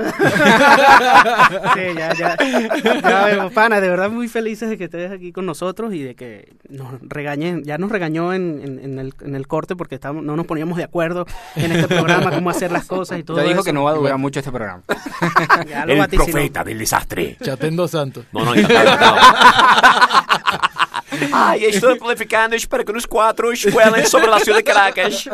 Sí, 1.73 1.81
ya, 1.97 2.13
ya, 2.13 2.37
ya 3.01 3.25
vemos, 3.25 3.53
pana, 3.53 3.79
de 3.81 3.89
verdad 3.89 4.09
muy 4.09 4.27
felices 4.27 4.69
de 4.69 4.77
que 4.77 4.85
estés 4.85 5.11
aquí 5.11 5.28
aquí 5.29 5.33
con 5.33 5.45
nosotros 5.45 5.93
y 5.93 6.01
de 6.01 6.15
que 6.15 6.53
nos 6.69 6.87
regañen, 7.01 7.63
ya 7.63 7.77
nos 7.77 7.91
regañó 7.91 8.33
en, 8.33 8.61
en- 8.63 8.79
en 8.79 8.99
el, 8.99 9.13
en 9.21 9.35
el 9.35 9.47
corte 9.47 9.75
porque 9.75 9.95
estábamos, 9.95 10.23
no 10.23 10.35
nos 10.35 10.45
poníamos 10.47 10.77
de 10.77 10.83
acuerdo 10.85 11.25
en 11.55 11.71
este 11.71 11.87
programa, 11.87 12.31
cómo 12.31 12.49
hacer 12.49 12.71
las 12.71 12.85
cosas 12.85 13.19
y 13.19 13.23
todo 13.23 13.37
Ya 13.37 13.43
dijo 13.43 13.55
eso. 13.57 13.63
que 13.63 13.73
no 13.73 13.83
va 13.83 13.91
a 13.91 13.93
durar 13.95 14.17
mucho 14.17 14.39
este 14.39 14.51
programa. 14.51 14.81
Ya 15.69 15.85
lo 15.85 15.93
El 15.93 15.99
vaticinó. 15.99 16.25
profeta 16.25 16.63
del 16.63 16.79
desastre. 16.79 17.37
Chaten 17.43 17.75
dos 17.75 17.91
santos. 17.91 18.25
No, 18.31 18.43
no, 18.45 18.55
encantado, 18.55 18.87
encantado. 18.89 19.17
Ai, 21.31 21.63
estou 21.65 21.91
amplificando, 21.91 22.55
espero 22.55 22.83
que 22.85 22.93
nos 22.93 23.07
quatro 23.07 23.51
escuelen 23.51 24.05
sobre 24.07 24.27
la 24.27 24.39
ciudad 24.39 24.57
de 24.59 24.63
Caracas. 24.63 25.29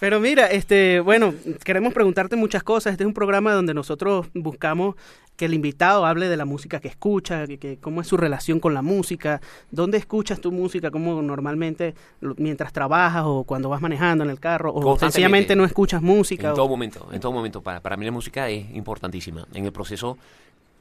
Pero 0.00 0.18
mira, 0.18 0.46
este, 0.48 0.98
bueno, 1.00 1.32
queremos 1.64 1.94
preguntarte 1.94 2.34
muchas 2.34 2.62
cosas. 2.64 2.92
Este 2.92 3.04
es 3.04 3.06
un 3.06 3.14
programa 3.14 3.52
donde 3.52 3.72
nosotros 3.72 4.26
buscamos 4.34 4.96
que 5.36 5.44
el 5.46 5.54
invitado 5.54 6.04
hable 6.04 6.28
de 6.28 6.36
la 6.36 6.44
música 6.44 6.80
que 6.80 6.88
escucha, 6.88 7.46
que, 7.46 7.58
que 7.58 7.78
cómo 7.78 8.00
es 8.00 8.06
su 8.08 8.16
relación 8.16 8.58
con 8.60 8.74
la 8.74 8.82
música, 8.82 9.40
dónde 9.70 9.98
escuchas 9.98 10.40
tu 10.40 10.50
música, 10.52 10.90
cómo 10.90 11.22
normalmente 11.22 11.94
mientras 12.36 12.72
trabajas 12.72 13.22
o 13.26 13.44
cuando 13.44 13.68
vas 13.68 13.80
manejando 13.80 14.24
en 14.24 14.30
el 14.30 14.40
carro 14.40 14.72
o 14.74 14.98
sencillamente 14.98 15.54
no 15.56 15.64
escuchas 15.64 16.02
música. 16.02 16.48
En 16.48 16.52
o- 16.52 16.56
todo 16.56 16.68
momento, 16.68 17.08
en 17.12 17.20
todo 17.20 17.32
momento. 17.32 17.62
Para, 17.62 17.80
para 17.80 17.96
mí 17.96 18.04
la 18.04 18.12
música 18.12 18.48
es 18.50 18.70
importantísima 18.74 19.46
en 19.54 19.64
el 19.64 19.72
proceso 19.72 20.18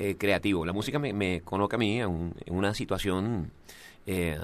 eh, 0.02 0.16
creativo. 0.18 0.66
La 0.66 0.74
música 0.74 1.00
me, 1.00 1.14
me 1.14 1.42
coloca 1.42 1.76
a 1.76 1.80
mí 1.80 2.00
en, 2.02 2.08
un- 2.10 2.34
en 2.46 2.56
una 2.56 2.74
situación 2.74 3.52
eh, 4.06 4.38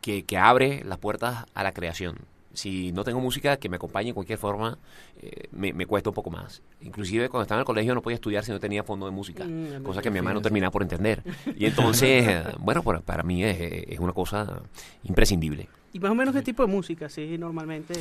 que, 0.00 0.24
que 0.24 0.36
abre 0.36 0.82
las 0.84 0.98
puertas 0.98 1.46
a 1.54 1.62
la 1.62 1.72
creación. 1.72 2.18
Si 2.52 2.92
no 2.92 3.02
tengo 3.02 3.18
música 3.20 3.56
que 3.56 3.68
me 3.68 3.76
acompañe 3.76 4.10
de 4.10 4.14
cualquier 4.14 4.38
forma, 4.38 4.78
eh, 5.20 5.48
me, 5.50 5.72
me 5.72 5.86
cuesta 5.86 6.10
un 6.10 6.14
poco 6.14 6.30
más. 6.30 6.62
Inclusive 6.82 7.28
cuando 7.28 7.42
estaba 7.42 7.58
en 7.58 7.62
el 7.62 7.66
colegio 7.66 7.94
no 7.96 8.02
podía 8.02 8.14
estudiar 8.14 8.44
si 8.44 8.52
no 8.52 8.60
tenía 8.60 8.84
fondo 8.84 9.06
de 9.06 9.12
música, 9.12 9.44
Mm, 9.44 9.82
cosa 9.82 10.00
que 10.02 10.10
mi 10.10 10.20
mamá 10.20 10.32
no 10.34 10.40
terminaba 10.42 10.70
por 10.70 10.82
entender. 10.82 11.22
Y 11.56 11.66
entonces, 11.66 12.44
bueno, 12.60 12.82
para, 12.84 13.00
para 13.00 13.22
mí 13.24 13.42
es, 13.42 13.56
es 13.88 13.98
una 13.98 14.12
cosa 14.12 14.62
imprescindible. 15.02 15.68
¿Y 15.92 15.98
más 15.98 16.12
o 16.12 16.14
menos 16.14 16.32
qué 16.34 16.42
tipo 16.42 16.64
de 16.64 16.72
música? 16.72 17.08
Sí, 17.08 17.36
normalmente... 17.38 17.94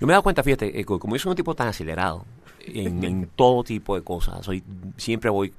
Yo 0.00 0.06
me 0.06 0.12
he 0.12 0.14
dado 0.14 0.22
cuenta, 0.24 0.42
fíjate, 0.42 0.84
co- 0.84 0.98
como 0.98 1.14
yo 1.14 1.20
soy 1.20 1.30
un 1.30 1.36
tipo 1.36 1.54
tan 1.54 1.68
acelerado 1.68 2.24
en, 2.66 3.04
en 3.04 3.28
todo 3.36 3.62
tipo 3.62 3.94
de 3.94 4.02
cosas, 4.02 4.44
soy 4.44 4.62
siempre 4.96 5.30
voy 5.30 5.52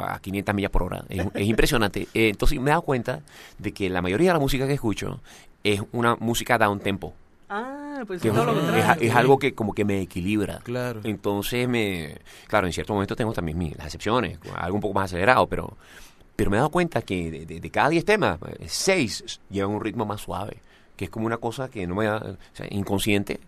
a 0.00 0.18
500 0.20 0.54
millas 0.54 0.70
por 0.70 0.82
hora, 0.82 1.04
es, 1.08 1.24
es 1.34 1.46
impresionante. 1.46 2.02
Eh, 2.14 2.28
entonces 2.28 2.58
me 2.60 2.66
he 2.66 2.72
dado 2.72 2.82
cuenta 2.82 3.20
de 3.58 3.72
que 3.72 3.88
la 3.88 4.02
mayoría 4.02 4.30
de 4.30 4.34
la 4.34 4.40
música 4.40 4.66
que 4.66 4.74
escucho 4.74 5.20
es 5.64 5.80
una 5.92 6.16
música 6.16 6.58
down 6.58 6.80
tempo, 6.80 7.14
Ah, 7.50 8.02
pues 8.06 8.20
que 8.20 8.28
es 8.28 8.34
es, 8.34 8.40
todo 8.40 8.52
lo 8.52 8.58
es- 8.58 8.64
contrario. 8.66 9.08
es 9.10 9.14
algo 9.16 9.38
que 9.38 9.54
como 9.54 9.72
que 9.72 9.84
me 9.84 10.00
equilibra. 10.02 10.58
Claro. 10.62 11.00
Entonces 11.04 11.66
me, 11.68 12.18
claro, 12.46 12.66
en 12.66 12.72
cierto 12.72 12.92
momento 12.92 13.16
tengo 13.16 13.32
también 13.32 13.56
mis, 13.56 13.76
las 13.76 13.86
excepciones, 13.86 14.38
algo 14.54 14.74
un 14.76 14.80
poco 14.82 14.94
más 14.94 15.06
acelerado, 15.06 15.46
pero, 15.46 15.76
pero 16.36 16.50
me 16.50 16.56
he 16.56 16.58
dado 16.58 16.70
cuenta 16.70 17.00
que 17.02 17.30
de, 17.30 17.46
de- 17.46 17.60
de 17.60 17.70
cada 17.70 17.88
10 17.88 18.04
temas, 18.04 18.38
6 18.66 19.40
llevan 19.50 19.72
un 19.72 19.80
ritmo 19.82 20.04
más 20.04 20.20
suave, 20.20 20.58
que 20.96 21.06
es 21.06 21.10
como 21.10 21.26
una 21.26 21.38
cosa 21.38 21.68
que 21.68 21.86
no 21.86 21.94
me 21.94 22.04
da, 22.06 22.16
o 22.18 22.36
sea, 22.56 22.66
inconsciente, 22.70 23.40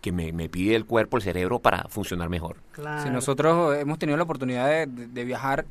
que 0.00 0.12
me, 0.12 0.32
me 0.32 0.48
pide 0.50 0.74
el 0.74 0.84
cuerpo, 0.84 1.16
el 1.16 1.22
cerebro 1.22 1.60
para 1.60 1.84
funcionar 1.88 2.28
mejor. 2.28 2.56
Claro. 2.72 3.02
Si 3.04 3.08
nosotros 3.10 3.76
hemos 3.78 3.98
tenido 3.98 4.16
la 4.18 4.24
oportunidad 4.24 4.68
de, 4.68 4.86
de- 4.86 5.06
de 5.06 5.24
viajar 5.24 5.64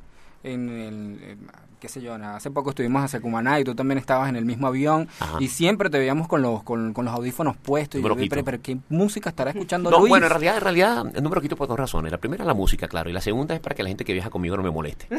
en 0.44 0.70
el, 0.70 1.24
en- 1.24 1.52
qué 1.80 1.90
sé 1.90 2.02
yo, 2.02 2.14
hace 2.16 2.50
poco 2.50 2.70
estuvimos 2.70 3.04
hacia 3.04 3.20
Cumaná 3.20 3.60
y 3.60 3.66
tú 3.66 3.76
también 3.76 3.98
estabas 3.98 4.30
en 4.30 4.38
el 4.38 4.46
mismo 4.46 4.68
avión 4.68 5.10
Ajá. 5.20 5.36
y 5.42 5.50
siempre 5.50 5.90
te 5.90 6.00
veíamos 6.00 6.30
con 6.30 6.42
los 6.42 6.64
con, 6.64 6.94
con 6.94 7.04
los 7.04 7.14
audífonos 7.14 7.58
puestos 7.58 8.00
y 8.00 8.04
yo, 8.04 8.16
pero, 8.46 8.62
¿qué 8.62 8.78
música 8.88 9.30
estará 9.32 9.52
escuchando 9.52 9.92
No, 9.92 10.00
Luis? 10.00 10.10
bueno, 10.10 10.28
en 10.28 10.30
realidad, 10.30 10.56
en 10.56 10.62
realidad, 10.62 11.04
el 11.14 11.22
número 11.22 11.42
quito 11.42 11.58
por 11.58 11.68
dos 11.68 11.78
razones. 11.78 12.10
La 12.10 12.20
primera, 12.20 12.46
la 12.46 12.54
música, 12.54 12.88
claro, 12.88 13.10
y 13.10 13.14
la 13.14 13.20
segunda 13.20 13.54
es 13.54 13.60
para 13.60 13.76
que 13.76 13.84
la 13.84 13.90
gente 13.90 14.06
que 14.06 14.14
viaja 14.14 14.30
conmigo 14.30 14.56
no 14.56 14.64
me 14.64 14.72
moleste. 14.72 15.08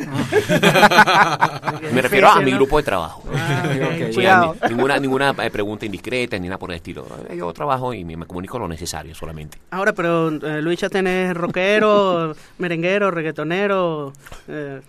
me 1.93 2.03
refiero 2.03 2.29
a 2.31 2.41
mi 2.41 2.53
grupo 2.53 2.77
de 2.79 2.83
trabajo. 2.83 3.23
Ah, 3.35 3.63
ni- 4.63 4.69
ninguna 4.71 4.99
ninguna 4.99 5.35
eh, 5.43 5.51
pregunta 5.51 5.87
indiscreta 5.87 6.39
ni 6.39 6.49
nada 6.49 6.59
por 6.59 6.71
el 6.71 6.77
estilo. 6.77 7.07
Eh, 7.29 7.37
Yo 7.37 7.53
trabajo 7.53 7.93
y 7.93 8.05
me, 8.05 8.17
me 8.17 8.27
comunico 8.27 8.59
lo 8.59 8.69
necesario 8.69 9.15
solamente. 9.15 9.59
Ahora, 9.71 9.93
pero 9.93 10.29
eh, 10.29 10.63
Luis 10.63 10.81
ya 10.81 10.89
tenés 10.89 11.35
rockero, 11.35 12.35
merenguero, 12.59 13.11
reggaetonero. 13.11 14.13
eh, 14.49 14.81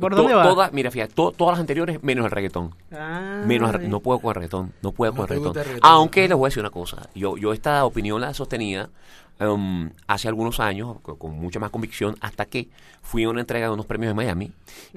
¿Por 0.00 0.14
To- 0.14 0.16
dónde 0.22 0.34
va? 0.34 0.42
toda- 0.42 0.70
mira, 0.72 0.90
fíjate, 0.90 1.14
to- 1.14 1.32
todas 1.32 1.52
las 1.52 1.60
anteriores 1.60 2.02
menos 2.02 2.24
el 2.24 2.30
reggaetón. 2.30 2.74
Ah, 2.92 3.42
Menos 3.46 3.74
el- 3.74 3.88
no 3.88 4.00
puedo 4.00 4.18
con 4.18 4.30
el 4.30 4.34
reggaetón, 4.36 4.72
no 4.82 4.92
puedo 4.92 5.12
No 5.12 5.16
con 5.26 5.30
el 5.32 5.54
reggaetón. 5.54 5.78
Aunque 5.82 6.28
les 6.28 6.36
voy 6.36 6.46
a 6.46 6.48
decir 6.48 6.60
una 6.60 6.70
cosa, 6.70 7.08
yo, 7.14 7.36
yo 7.36 7.52
esta 7.52 7.84
opinión 7.84 8.20
la 8.20 8.34
sostenía 8.34 8.88
um, 9.40 9.90
hace 10.06 10.28
algunos 10.28 10.60
años 10.60 10.96
co- 11.02 11.16
con, 11.16 11.32
mucha 11.32 11.58
más 11.58 11.70
convicción 11.70 12.14
hasta 12.20 12.44
que 12.44 12.68
fui 13.00 13.24
a 13.24 13.28
una 13.30 13.40
entrega 13.40 13.66
de 13.66 13.72
unos 13.72 13.86
premios 13.86 14.10
en 14.10 14.16
Miami 14.16 14.52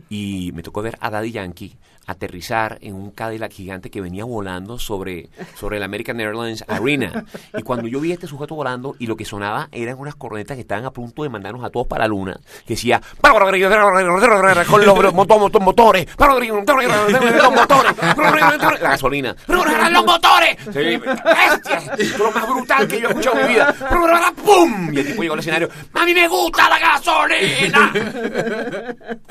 y 0.10 0.52
me 0.54 0.62
tocó 0.62 0.84
ver 0.84 0.98
a 1.02 1.10
Daddy 1.10 1.32
Yankee 1.32 1.76
aterrizar 2.08 2.78
en 2.82 2.96
un 2.96 3.12
Cadillac 3.12 3.52
gigante 3.52 3.90
que 3.90 4.02
venía 4.02 4.24
volando 4.26 4.78
sobre, 4.80 5.30
sobre 5.56 5.78
el 5.78 5.84
American 5.84 6.20
Airlines 6.20 6.64
Arena. 6.68 7.26
Y 7.58 7.62
cuando 7.64 7.88
yo 7.88 8.00
vi 8.00 8.12
a 8.12 8.14
este 8.16 8.28
sujeto 8.28 8.56
volando 8.56 8.96
y 9.00 9.08
lo 9.08 9.16
que 9.16 9.26
sonaba 9.26 9.70
eran 9.72 9.98
unas 10.00 10.16
cornetas 10.16 10.56
que 10.56 10.62
estaban 10.62 10.86
a 10.86 10.92
punto 10.92 11.24
de 11.24 11.30
mandarnos 11.30 11.64
a 11.64 11.70
todos 11.70 11.88
para 11.88 12.04
la 12.04 12.08
luna, 12.08 12.38
que 12.68 12.74
decía 12.76 13.02
con 14.66 14.80
los 15.04 15.14
moto- 15.14 15.40
moto- 15.40 15.60
motores, 15.60 16.08
los 17.38 17.52
motores, 17.54 18.82
la 18.82 18.90
gasolina, 18.90 19.36
los 19.92 20.06
motores, 20.06 20.58
lo 22.18 22.32
más 22.32 22.48
brutal 22.48 22.88
que 22.88 23.00
yo 23.02 23.08
he 23.08 23.12
escuchado 23.12 23.40
en 23.40 23.48
mi 23.48 23.54
vida, 23.54 23.76
¡pum! 24.44 24.94
Y 24.94 25.00
el 25.00 25.08
tipo 25.08 25.22
llegó 25.22 25.34
al 25.34 25.40
escenario, 25.40 25.70
¡Mami, 25.94 26.14
me 26.14 26.28
gusta 26.28 26.70
la 26.70 26.80
gasolina! 26.80 27.92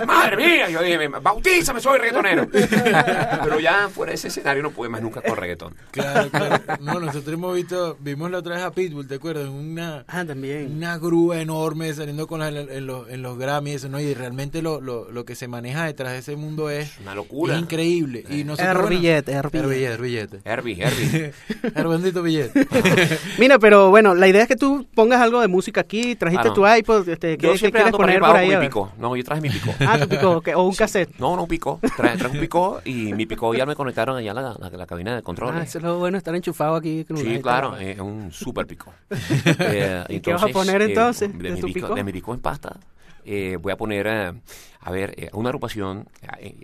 ¡Madre 0.07 0.37
mía! 0.37 0.69
Yo 0.71 0.83
dije, 0.83 1.09
bautízame, 1.09 1.81
soy 1.81 1.99
reggaetonero. 1.99 2.47
Pero 3.45 3.61
ya 3.61 3.89
fuera 3.89 4.11
de 4.11 4.17
ese 4.17 4.29
escenario 4.29 4.63
no 4.63 4.71
pude 4.71 4.89
más 4.89 5.03
nunca 5.03 5.21
con 5.23 5.37
reggaetón. 5.37 5.75
Claro, 5.91 6.31
claro. 6.31 6.63
No, 6.81 7.01
nosotros 7.01 7.35
hemos 7.35 7.55
visto, 7.55 7.97
vimos 8.01 8.31
la 8.31 8.39
otra 8.39 8.57
vez 8.57 8.65
a 8.65 8.71
Pitbull, 8.71 9.07
¿te 9.07 9.17
acuerdas? 9.17 9.47
En 9.47 9.53
Una, 9.53 10.05
Ah, 10.09 10.25
también. 10.25 10.73
una 10.77 10.99
grúa 10.99 11.41
enorme 11.41 11.93
saliendo 11.95 12.27
con 12.27 12.41
las- 12.41 12.53
en, 12.55 12.87
los, 12.87 13.09
en 13.11 13.23
los 13.23 13.39
Grammy 13.39 13.73
y 13.73 13.75
eso, 13.75 13.89
¿no? 13.89 14.01
Y 14.01 14.15
realmente 14.15 14.63
lo, 14.63 14.81
lo, 14.81 15.11
lo 15.11 15.25
que 15.25 15.35
se 15.35 15.49
maneja 15.49 15.85
detrás 15.87 16.13
de 16.13 16.19
ese 16.19 16.37
mundo 16.37 16.71
es, 16.71 16.91
Una 17.03 17.15
locura. 17.15 17.55
es 17.55 17.61
increíble. 17.63 18.25
Y 18.29 18.45
nosotros, 18.45 18.85
Er 18.85 18.89
billete, 18.89 19.33
er 19.33 19.51
billete. 19.51 19.65
er 19.65 19.69
billete, 19.69 19.93
er 19.95 20.01
billete. 20.01 20.41
Herbie, 20.45 20.75
Herbie. 20.83 21.33
Bendito 21.95 22.23
billete. 22.23 22.67
Mira, 23.39 23.59
pero 23.59 23.91
bueno, 23.91 24.15
la 24.15 24.27
idea 24.29 24.43
es 24.43 24.49
que 24.49 24.57
tú 24.57 24.87
pongas 24.95 25.21
algo 25.21 25.41
de 25.41 25.49
música 25.49 25.81
aquí, 25.83 26.15
trajiste 26.17 26.49
Ah, 26.49 26.51
no. 26.51 26.55
tu 26.55 26.67
iPod, 26.67 27.09
este, 27.09 27.37
¿qué, 27.39 27.47
Yo 27.47 27.53
qué 27.55 27.59
quieres 27.71 27.87
ando 27.87 27.99
poner 27.99 28.21
por 28.21 28.37
ahí? 28.37 28.51
con 28.51 28.59
mi 28.61 28.67
pico. 28.67 28.93
No, 28.99 29.17
yo 29.17 29.25
traje 29.25 29.41
mi 29.41 29.51
pico. 29.51 29.73
Ah, 29.81 29.99
tu 29.99 30.09
pico, 30.09 30.31
ok, 30.39 30.49
o 30.57 30.63
un 30.65 30.75
cassette. 30.75 31.11
No, 31.19 31.37
no, 31.37 31.43
un 31.43 31.49
pico. 31.49 31.79
Traje, 31.97 32.17
traje 32.19 32.35
un 32.35 32.41
pico 32.41 32.54
y 32.85 33.13
mi 33.13 33.27
pico 33.27 33.55
ya 33.55 33.67
me 33.67 33.75
conectaron 33.75 34.17
allá 34.17 34.31
a 34.31 34.35
la, 34.35 34.57
la, 34.59 34.71
la 34.71 34.87
cabina 34.87 35.15
de 35.15 35.23
control. 35.23 35.55
Ah, 35.57 35.63
eso 35.63 35.79
es 35.79 35.85
lo 35.85 35.99
bueno, 35.99 36.19
estar 36.19 36.35
enchufado 36.35 36.77
aquí. 36.77 37.05
con 37.05 37.17
Sí, 37.17 37.41
claro, 37.41 37.77
es 37.77 37.99
un 38.01 38.31
super 38.33 38.67
pico. 38.67 38.93
Eh, 39.59 40.05
¿Y 40.09 40.21
qué 40.21 40.33
vas 40.33 40.43
a 40.43 40.49
poner 40.49 40.83
entonces 40.83 41.37
de, 41.37 41.53
de 41.53 41.63
mi 41.63 41.73
pico? 41.73 41.95
de 41.95 42.05
mi 42.05 42.13
pico 42.13 42.33
en 42.35 42.41
pasta. 42.41 42.79
eh, 43.25 43.57
voy 43.61 43.73
a 43.73 43.77
poner, 43.77 44.07
eh, 44.07 44.33
a 44.81 44.91
ver, 44.91 45.15
eh, 45.17 45.31
una 45.33 45.49
agrupación 45.49 46.07
eh, 46.39 46.57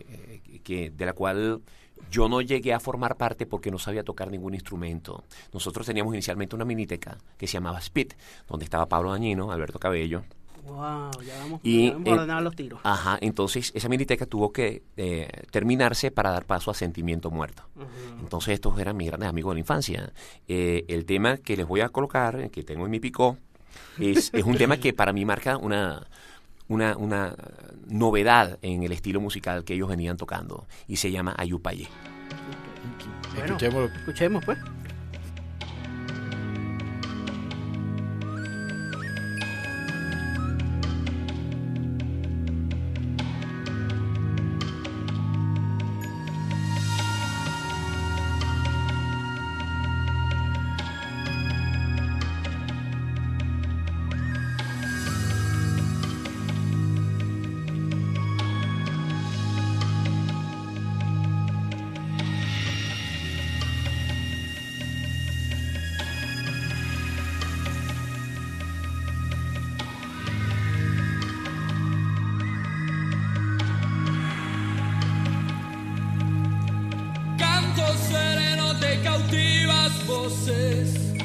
eh, 0.46 0.61
que, 0.62 0.90
de 0.90 1.07
la 1.07 1.12
cual 1.14 1.61
yo 2.11 2.29
no 2.29 2.40
llegué 2.40 2.72
a 2.74 2.81
formar 2.81 3.16
parte 3.16 3.46
porque 3.46 3.70
no 3.70 3.79
sabía 3.79 4.03
tocar 4.03 4.31
ningún 4.31 4.55
instrumento. 4.55 5.24
Nosotros 5.53 5.87
teníamos 5.87 6.12
inicialmente 6.14 6.57
una 6.57 6.64
miniteca 6.64 7.16
que 7.38 7.46
se 7.46 7.55
llamaba 7.55 7.81
Spit, 7.81 8.14
donde 8.48 8.64
estaba 8.64 8.87
Pablo 8.87 9.11
Dañino, 9.12 9.53
Alberto 9.53 9.79
Cabello, 9.79 10.24
Wow, 10.70 11.11
ya 11.26 11.37
vamos, 11.38 11.61
Y, 11.64 11.88
ya 11.88 11.92
vamos 11.94 12.28
eh, 12.28 12.33
a 12.33 12.40
los 12.40 12.54
tiros. 12.54 12.80
Ajá, 12.85 13.18
entonces 13.20 13.72
esa 13.74 13.88
miniteca 13.88 14.24
tuvo 14.24 14.52
que 14.52 14.83
eh, 14.96 15.28
terminarse 15.50 16.11
para 16.11 16.30
dar 16.30 16.44
paso 16.44 16.70
a 16.70 16.74
Sentimiento 16.74 17.30
Muerto. 17.30 17.64
Entonces 18.20 18.54
estos 18.54 18.78
eran 18.78 18.96
mis 18.96 19.09
grandes 19.09 19.28
amigos 19.28 19.50
de 19.50 19.54
la 19.54 19.61
infancia. 19.61 20.12
Eh, 20.46 20.85
el 20.88 21.04
tema 21.04 21.38
que 21.38 21.56
les 21.56 21.66
voy 21.66 21.80
a 21.80 21.88
colocar, 21.88 22.50
que 22.50 22.62
tengo 22.62 22.85
en 22.85 22.90
mi 22.92 23.00
picó, 23.00 23.37
es, 23.98 24.30
es 24.33 24.44
un 24.44 24.56
tema 24.56 24.76
que 24.76 24.92
para 24.92 25.12
mí 25.12 25.24
marca 25.24 25.56
una, 25.56 26.06
una, 26.68 26.96
una 26.96 27.35
novedad 27.88 28.59
en 28.62 28.85
el 28.85 28.92
estilo 28.92 29.20
musical 29.20 29.64
que 29.64 29.74
ellos 29.74 29.88
venían 29.88 30.16
tocando 30.16 30.66
y 30.87 30.96
se 30.96 31.11
llama 31.11 31.35
Ayupaye. 31.37 31.88
Bueno, 33.35 33.56
Escuchémoslo. 33.56 33.87
escuchemos 33.98 34.44
pues. 34.44 34.59
Voces 80.11 81.19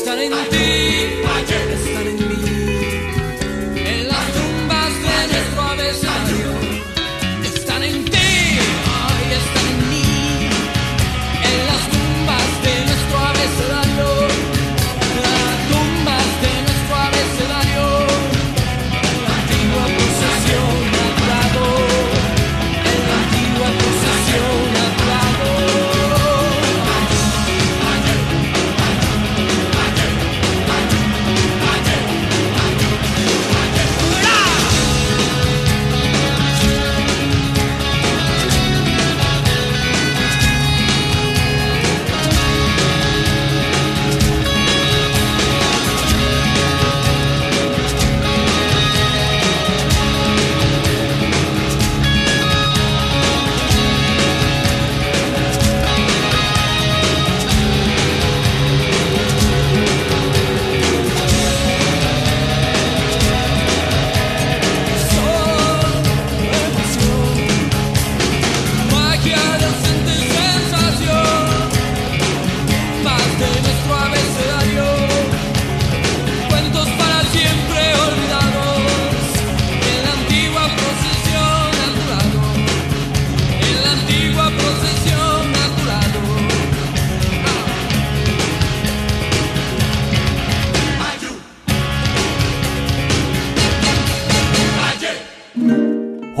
Están 0.00 0.18
en 0.18 0.32
ti, 0.48 0.79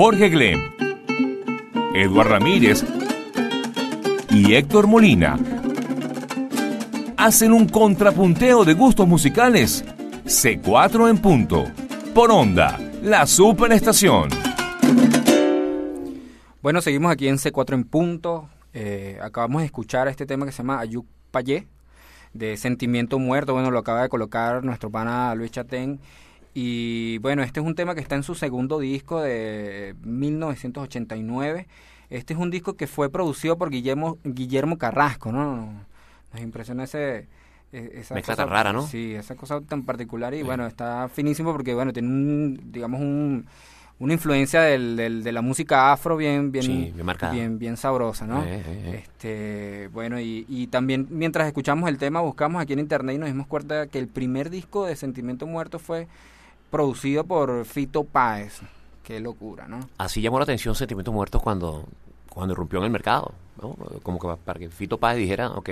Jorge 0.02 0.30
Glem, 0.30 0.72
Eduard 1.94 2.30
Ramírez 2.30 2.82
y 4.30 4.54
Héctor 4.54 4.86
Molina 4.86 5.38
hacen 7.18 7.52
un 7.52 7.68
contrapunteo 7.68 8.64
de 8.64 8.72
gustos 8.72 9.06
musicales. 9.06 9.84
C4 10.24 11.10
en 11.10 11.18
punto. 11.18 11.64
Por 12.14 12.30
onda, 12.30 12.78
la 13.02 13.26
superestación. 13.26 14.30
Bueno, 16.62 16.80
seguimos 16.80 17.12
aquí 17.12 17.28
en 17.28 17.36
C4 17.36 17.74
en 17.74 17.84
punto. 17.84 18.48
Eh, 18.72 19.18
acabamos 19.20 19.60
de 19.60 19.66
escuchar 19.66 20.08
este 20.08 20.24
tema 20.24 20.46
que 20.46 20.52
se 20.52 20.62
llama 20.62 20.80
Ayuk 20.80 21.04
Payé, 21.30 21.66
de 22.32 22.56
Sentimiento 22.56 23.18
Muerto. 23.18 23.52
Bueno, 23.52 23.70
lo 23.70 23.80
acaba 23.80 24.00
de 24.00 24.08
colocar 24.08 24.64
nuestro 24.64 24.88
pana 24.88 25.34
Luis 25.34 25.50
Chatén. 25.50 26.00
Y 26.54 27.18
bueno, 27.18 27.42
este 27.42 27.60
es 27.60 27.66
un 27.66 27.74
tema 27.74 27.94
que 27.94 28.00
está 28.00 28.16
en 28.16 28.22
su 28.22 28.34
segundo 28.34 28.78
disco 28.80 29.20
de 29.20 29.94
1989. 30.02 31.66
Este 32.10 32.34
es 32.34 32.38
un 32.40 32.50
disco 32.50 32.74
que 32.74 32.86
fue 32.86 33.08
producido 33.10 33.56
por 33.56 33.70
Guillermo, 33.70 34.18
Guillermo 34.24 34.76
Carrasco, 34.78 35.30
¿no? 35.30 35.84
Nos 36.32 36.42
impresiona 36.42 36.84
ese... 36.84 37.26
e- 37.72 37.90
Esa 38.00 38.14
Mezcla 38.14 38.34
cosa- 38.34 38.36
tan 38.44 38.48
rara, 38.50 38.72
¿no? 38.72 38.82
Sí, 38.86 39.14
esa 39.14 39.36
cosa 39.36 39.60
tan 39.60 39.84
particular 39.84 40.34
y 40.34 40.42
bueno, 40.42 40.66
está 40.66 41.08
finísimo 41.08 41.52
porque 41.52 41.72
bueno, 41.74 41.92
tiene 41.92 42.08
un, 42.08 42.60
digamos, 42.72 43.00
un, 43.00 43.46
una 44.00 44.12
influencia 44.12 44.62
del, 44.62 44.96
del- 44.96 45.22
de 45.22 45.30
la 45.32 45.40
música 45.42 45.92
afro 45.92 46.16
bien, 46.16 46.50
bien, 46.50 46.64
Sí, 46.64 46.90
bien 46.92 47.06
marcada. 47.06 47.32
bien, 47.32 47.60
bien 47.60 47.76
sabrosa, 47.76 48.26
¿no? 48.26 48.42
Eh, 48.42 48.56
eh, 48.56 48.62
eh. 48.66 49.02
Este, 49.04 49.88
bueno, 49.92 50.18
y, 50.20 50.46
y 50.48 50.66
también 50.66 51.06
mientras 51.10 51.46
escuchamos 51.46 51.88
el 51.88 51.96
tema, 51.98 52.20
buscamos 52.20 52.60
aquí 52.60 52.72
en 52.72 52.80
internet 52.80 53.14
y 53.14 53.18
nos 53.18 53.28
dimos 53.28 53.46
cuenta 53.46 53.86
que 53.86 54.00
el 54.00 54.08
primer 54.08 54.50
disco 54.50 54.84
de 54.86 54.96
Sentimiento 54.96 55.46
Muerto 55.46 55.78
fue 55.78 56.08
producido 56.70 57.24
por 57.24 57.64
Fito 57.64 58.04
Páez. 58.04 58.60
Qué 59.02 59.20
locura, 59.20 59.66
¿no? 59.66 59.80
Así 59.98 60.20
llamó 60.20 60.38
la 60.38 60.44
atención 60.44 60.74
Sentimientos 60.74 61.12
Muertos 61.12 61.42
cuando, 61.42 61.84
cuando 62.28 62.52
irrumpió 62.54 62.78
en 62.78 62.86
el 62.86 62.90
mercado. 62.90 63.32
¿no? 63.60 63.76
Como 64.02 64.18
que 64.18 64.28
para 64.44 64.58
que 64.58 64.68
Fito 64.68 64.98
Páez 64.98 65.18
dijera, 65.18 65.50
ok, 65.50 65.70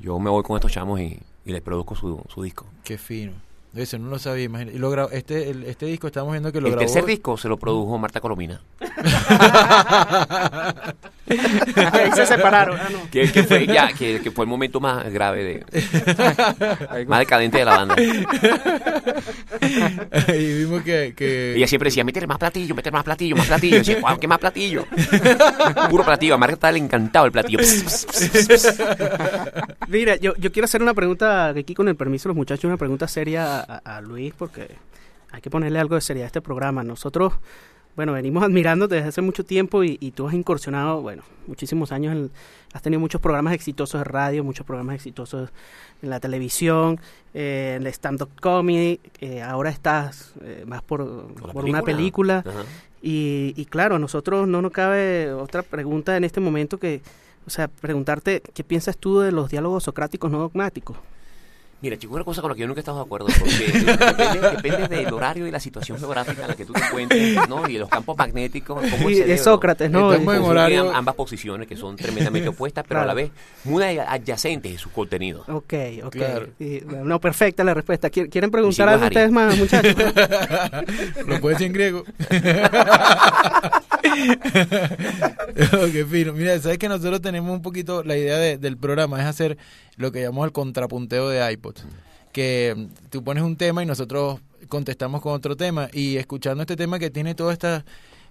yo 0.00 0.18
me 0.18 0.30
voy 0.30 0.42
con 0.42 0.56
estos 0.56 0.72
chamos 0.72 1.00
y, 1.00 1.18
y 1.44 1.52
les 1.52 1.62
produzco 1.62 1.94
su, 1.94 2.22
su 2.28 2.42
disco. 2.42 2.66
Qué 2.84 2.98
fino. 2.98 3.32
Eso 3.74 3.98
no 3.98 4.10
lo 4.10 4.18
sabía, 4.18 4.44
imagínate. 4.44 4.76
Y 4.76 4.80
lo 4.80 5.10
este, 5.10 5.48
el- 5.50 5.64
este 5.64 5.86
disco 5.86 6.06
estamos 6.08 6.32
viendo 6.32 6.52
que 6.52 6.60
lo 6.60 6.66
el 6.66 6.72
grabó. 6.74 6.84
tercer 6.86 7.04
disco 7.06 7.36
se 7.38 7.48
lo 7.48 7.56
produjo 7.58 7.96
Marta 7.98 8.20
Colomina. 8.20 8.60
Ahí 11.92 12.12
se 12.14 12.26
separaron. 12.26 12.78
ah, 12.78 12.88
no. 12.92 13.08
Que, 13.10 13.30
que 13.32 13.42
fue 13.44 13.66
ya, 13.66 13.88
que, 13.92 14.20
que 14.20 14.30
fue 14.30 14.44
el 14.44 14.50
momento 14.50 14.78
más 14.80 15.10
grave 15.10 15.44
de, 15.44 15.64
más 17.06 17.20
decadente 17.20 17.56
de 17.58 17.64
la 17.64 17.76
banda. 17.78 17.96
y 20.36 20.58
vimos 20.58 20.82
que, 20.82 21.14
que 21.16 21.54
Ella 21.56 21.66
siempre 21.66 21.88
decía, 21.88 22.04
métele 22.04 22.26
más 22.26 22.36
platillo, 22.38 22.74
métele 22.74 22.92
más 22.92 23.04
platillo, 23.04 23.36
más 23.36 23.46
platillo. 23.46 23.76
Y 23.76 23.78
decía, 23.78 24.00
"Guau, 24.00 24.18
¿qué 24.18 24.28
más 24.28 24.38
platillo? 24.38 24.84
Puro 25.88 26.04
platillo. 26.04 26.34
A 26.34 26.38
Marta 26.38 26.70
le 26.72 26.78
encantaba 26.78 27.24
el 27.26 27.32
platillo. 27.32 27.58
Pss, 27.60 28.06
pss, 28.06 28.28
pss, 28.30 28.46
pss. 28.48 28.74
Mira, 29.88 30.16
yo, 30.16 30.34
yo 30.36 30.52
quiero 30.52 30.64
hacer 30.66 30.82
una 30.82 30.92
pregunta 30.94 31.48
aquí 31.48 31.74
con 31.74 31.88
el 31.88 31.96
permiso 31.96 32.24
de 32.24 32.28
los 32.30 32.36
muchachos, 32.36 32.64
una 32.64 32.76
pregunta 32.76 33.08
seria 33.08 33.61
a, 33.68 33.96
a 33.96 34.00
Luis, 34.00 34.32
porque 34.36 34.76
hay 35.30 35.40
que 35.40 35.50
ponerle 35.50 35.78
algo 35.78 35.94
de 35.94 36.00
seriedad 36.00 36.26
a 36.26 36.28
este 36.28 36.40
programa. 36.42 36.82
Nosotros 36.82 37.34
bueno, 37.94 38.12
venimos 38.14 38.42
admirándote 38.44 38.94
desde 38.96 39.08
hace 39.10 39.20
mucho 39.22 39.44
tiempo 39.44 39.84
y, 39.84 39.98
y 40.00 40.12
tú 40.12 40.26
has 40.26 40.32
incursionado, 40.34 41.02
bueno, 41.02 41.22
muchísimos 41.46 41.92
años, 41.92 42.14
en- 42.16 42.30
has 42.72 42.80
tenido 42.80 43.00
muchos 43.00 43.20
programas 43.20 43.52
exitosos 43.52 44.00
de 44.00 44.04
radio, 44.04 44.42
muchos 44.44 44.64
programas 44.64 44.94
exitosos 44.94 45.50
en 46.00 46.08
la 46.08 46.18
televisión, 46.18 46.98
eh, 47.34 47.74
en 47.76 47.82
el 47.86 47.92
stand-up 47.92 48.30
comedy, 48.40 48.98
eh, 49.20 49.42
ahora 49.42 49.68
estás 49.68 50.32
eh, 50.40 50.64
más 50.66 50.82
por, 50.82 51.04
por 51.52 51.64
una 51.66 51.82
película. 51.82 52.38
Ajá. 52.46 52.64
Y, 53.02 53.52
y 53.56 53.66
claro, 53.66 53.96
a 53.96 53.98
nosotros 53.98 54.48
no 54.48 54.62
nos 54.62 54.72
cabe 54.72 55.32
otra 55.32 55.62
pregunta 55.62 56.16
en 56.16 56.24
este 56.24 56.40
momento 56.40 56.78
que, 56.78 57.02
o 57.46 57.50
sea, 57.50 57.68
preguntarte 57.68 58.40
qué 58.54 58.64
piensas 58.64 58.96
tú 58.96 59.18
de 59.20 59.32
los 59.32 59.50
diálogos 59.50 59.82
socráticos 59.84 60.30
no 60.30 60.38
dogmáticos. 60.38 60.96
Mira, 61.82 61.96
chico, 61.98 62.14
una 62.14 62.22
cosa 62.24 62.40
con 62.40 62.50
la 62.50 62.54
que 62.54 62.60
yo 62.60 62.68
nunca 62.68 62.78
he 62.78 62.82
estado 62.82 62.98
de 62.98 63.04
acuerdo, 63.04 63.26
porque 63.26 63.66
depende, 63.72 64.50
depende 64.62 64.96
del 64.96 65.12
horario 65.12 65.46
y 65.48 65.50
la 65.50 65.58
situación 65.58 65.98
geográfica 65.98 66.42
en 66.42 66.48
la 66.48 66.54
que 66.54 66.64
tú 66.64 66.72
te 66.72 66.80
encuentres, 66.84 67.48
¿no? 67.48 67.68
Y 67.68 67.72
de 67.74 67.78
los 67.80 67.88
campos 67.88 68.16
magnéticos, 68.16 68.80
cómo 68.88 69.08
el 69.08 69.26
de 69.26 69.36
Sócrates, 69.36 69.90
¿no? 69.90 70.08
Horario- 70.08 70.92
ambas 70.94 71.14
posiciones 71.16 71.66
que 71.66 71.76
son 71.76 71.96
tremendamente 71.96 72.48
opuestas, 72.50 72.84
pero 72.86 73.00
a 73.00 73.04
la 73.06 73.14
vez 73.14 73.30
muy 73.64 73.82
adyacentes 73.82 74.70
en 74.72 74.78
sus 74.78 74.92
contenidos. 74.92 75.48
Ok, 75.48 75.74
ok. 76.04 76.12
Claro. 76.12 76.46
No, 77.04 77.20
perfecta 77.20 77.64
la 77.64 77.74
respuesta. 77.74 78.10
¿Quieren 78.10 78.50
preguntar 78.52 78.88
algo 78.88 79.06
ustedes 79.06 79.30
más, 79.32 79.56
muchachos? 79.58 79.94
Lo 81.26 81.40
puedes 81.40 81.58
decir 81.58 81.66
en 81.66 81.72
griego. 81.72 82.04
ok, 85.72 86.08
fino. 86.10 86.32
Mira, 86.32 86.58
sabes 86.60 86.78
que 86.78 86.88
nosotros 86.88 87.20
tenemos 87.20 87.50
un 87.52 87.62
poquito 87.62 88.02
la 88.02 88.16
idea 88.16 88.36
de- 88.38 88.58
del 88.58 88.76
programa 88.76 89.20
es 89.20 89.26
hacer 89.26 89.56
lo 89.96 90.12
que 90.12 90.22
llamamos 90.22 90.46
el 90.46 90.52
contrapunteo 90.52 91.28
de 91.28 91.52
iPods. 91.52 91.84
Que 92.32 92.88
tú 93.10 93.22
pones 93.22 93.42
un 93.44 93.56
tema 93.56 93.82
y 93.82 93.86
nosotros 93.86 94.40
contestamos 94.68 95.20
con 95.20 95.32
otro 95.34 95.56
tema. 95.56 95.88
Y 95.92 96.16
escuchando 96.16 96.62
este 96.62 96.76
tema 96.76 96.98
que 96.98 97.10
tiene 97.10 97.34
toda 97.34 97.52
esta, 97.52 97.84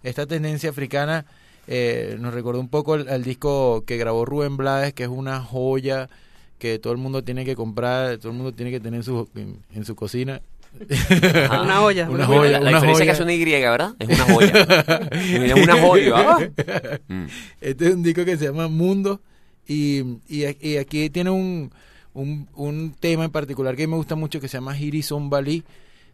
esta 0.04 0.26
tendencia 0.26 0.70
africana, 0.72 1.26
eh, 1.68 2.18
nos 2.20 2.34
recordó 2.34 2.60
un 2.60 2.70
poco 2.70 2.94
al 2.94 3.24
disco 3.24 3.84
que 3.86 3.98
grabó 3.98 4.26
Rubén 4.26 4.58
Blades, 4.58 4.94
que 4.94 5.04
es 5.04 5.10
una 5.10 5.40
joya 5.42 6.10
que 6.58 6.80
todo 6.80 6.94
el 6.94 7.00
mundo 7.00 7.24
tiene 7.24 7.44
que 7.46 7.56
comprar, 7.56 8.18
todo 8.18 8.30
el 8.32 8.38
mundo 8.38 8.52
tiene 8.54 8.72
que 8.72 8.80
tener 8.80 9.00
en 9.00 9.04
su, 9.04 9.28
en 9.36 9.86
su 9.86 9.96
cocina. 9.96 10.42
Una 10.80 11.82
olla. 11.82 12.10
Una 12.10 12.26
joya, 12.26 12.52
la, 12.52 12.60
la 12.60 12.70
una 12.70 12.82
diferencia 12.82 13.06
joya. 13.06 13.06
que 13.06 13.12
es 13.12 13.20
una 13.20 13.34
Y, 13.34 13.70
¿verdad? 13.70 13.96
Es 14.00 14.08
una 14.10 14.34
joya. 14.34 15.10
Mira, 15.40 15.46
es 15.56 15.64
una 15.64 15.82
joya. 15.82 16.14
¿ah? 16.16 16.40
Mm. 17.08 17.26
Este 17.60 17.88
es 17.88 17.94
un 17.96 18.04
disco 18.04 18.24
que 18.24 18.38
se 18.38 18.46
llama 18.46 18.68
Mundo 18.68 19.22
y, 19.68 20.04
y, 20.28 20.78
aquí 20.78 21.10
tiene 21.10 21.30
un, 21.30 21.72
un, 22.14 22.48
un 22.56 22.96
tema 23.00 23.26
en 23.26 23.32
particular 23.32 23.76
que 23.76 23.88
me 23.88 23.96
gusta 23.96 24.16
mucho 24.16 24.40
que 24.40 24.48
se 24.48 24.58
llama 24.58 24.78
Hiri 24.78 25.04
Bali, 25.30 25.64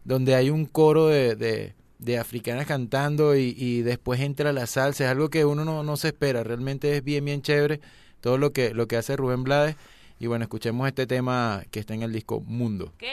donde 0.04 0.34
hay 0.34 0.50
un 0.50 0.66
coro 0.66 1.08
de, 1.08 1.36
de, 1.36 1.74
de 1.98 2.18
africanas 2.18 2.66
cantando 2.66 3.36
y, 3.36 3.54
y 3.56 3.82
después 3.82 4.20
entra 4.20 4.52
la 4.52 4.66
salsa. 4.66 5.04
Es 5.04 5.10
algo 5.10 5.28
que 5.30 5.44
uno 5.44 5.64
no, 5.64 5.82
no 5.82 5.96
se 5.96 6.08
espera, 6.08 6.42
realmente 6.42 6.96
es 6.96 7.04
bien, 7.04 7.24
bien 7.24 7.42
chévere 7.42 7.80
todo 8.20 8.38
lo 8.38 8.52
que, 8.52 8.74
lo 8.74 8.88
que 8.88 8.96
hace 8.96 9.16
Rubén 9.16 9.44
Blades. 9.44 9.76
Y 10.20 10.26
bueno, 10.26 10.44
escuchemos 10.44 10.86
este 10.88 11.06
tema 11.06 11.62
que 11.70 11.78
está 11.78 11.94
en 11.94 12.02
el 12.02 12.12
disco 12.12 12.40
Mundo. 12.40 12.92
Que 12.98 13.08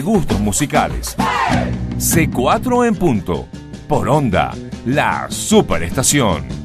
gustos 0.00 0.40
musicales. 0.40 1.16
C4 1.98 2.86
en 2.86 2.94
punto. 2.94 3.46
Por 3.88 4.08
onda, 4.08 4.52
la 4.84 5.26
superestación. 5.30 6.57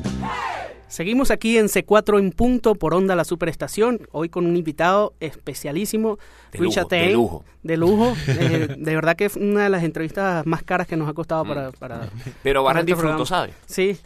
Seguimos 0.93 1.31
aquí 1.31 1.57
en 1.57 1.69
C4 1.69 2.19
en 2.19 2.29
punto 2.29 2.75
por 2.75 2.93
Onda 2.93 3.15
La 3.15 3.23
Superestación, 3.23 4.07
hoy 4.11 4.29
con 4.29 4.45
un 4.45 4.55
invitado 4.55 5.15
especialísimo, 5.19 6.19
De 6.51 6.59
Luis 6.59 6.75
lujo, 6.75 6.87
de 6.87 7.09
lujo. 7.11 7.45
de 7.63 7.77
lujo. 7.77 8.15
Eh, 8.27 8.75
de 8.77 8.95
verdad 8.95 9.15
que 9.15 9.25
es 9.25 9.35
una 9.35 9.63
de 9.63 9.69
las 9.71 9.81
entrevistas 9.83 10.45
más 10.45 10.61
caras 10.61 10.85
que 10.85 10.95
nos 10.95 11.09
ha 11.09 11.13
costado 11.13 11.45
para, 11.45 11.71
para... 11.71 12.09
Pero 12.43 12.63
va 12.63 12.69
a 12.69 12.73
para 12.73 12.79
rendir 12.81 12.93
este 12.93 13.07
fruto, 13.07 13.25
programa. 13.25 13.25
¿sabes? 13.25 13.55
Sí, 13.65 13.97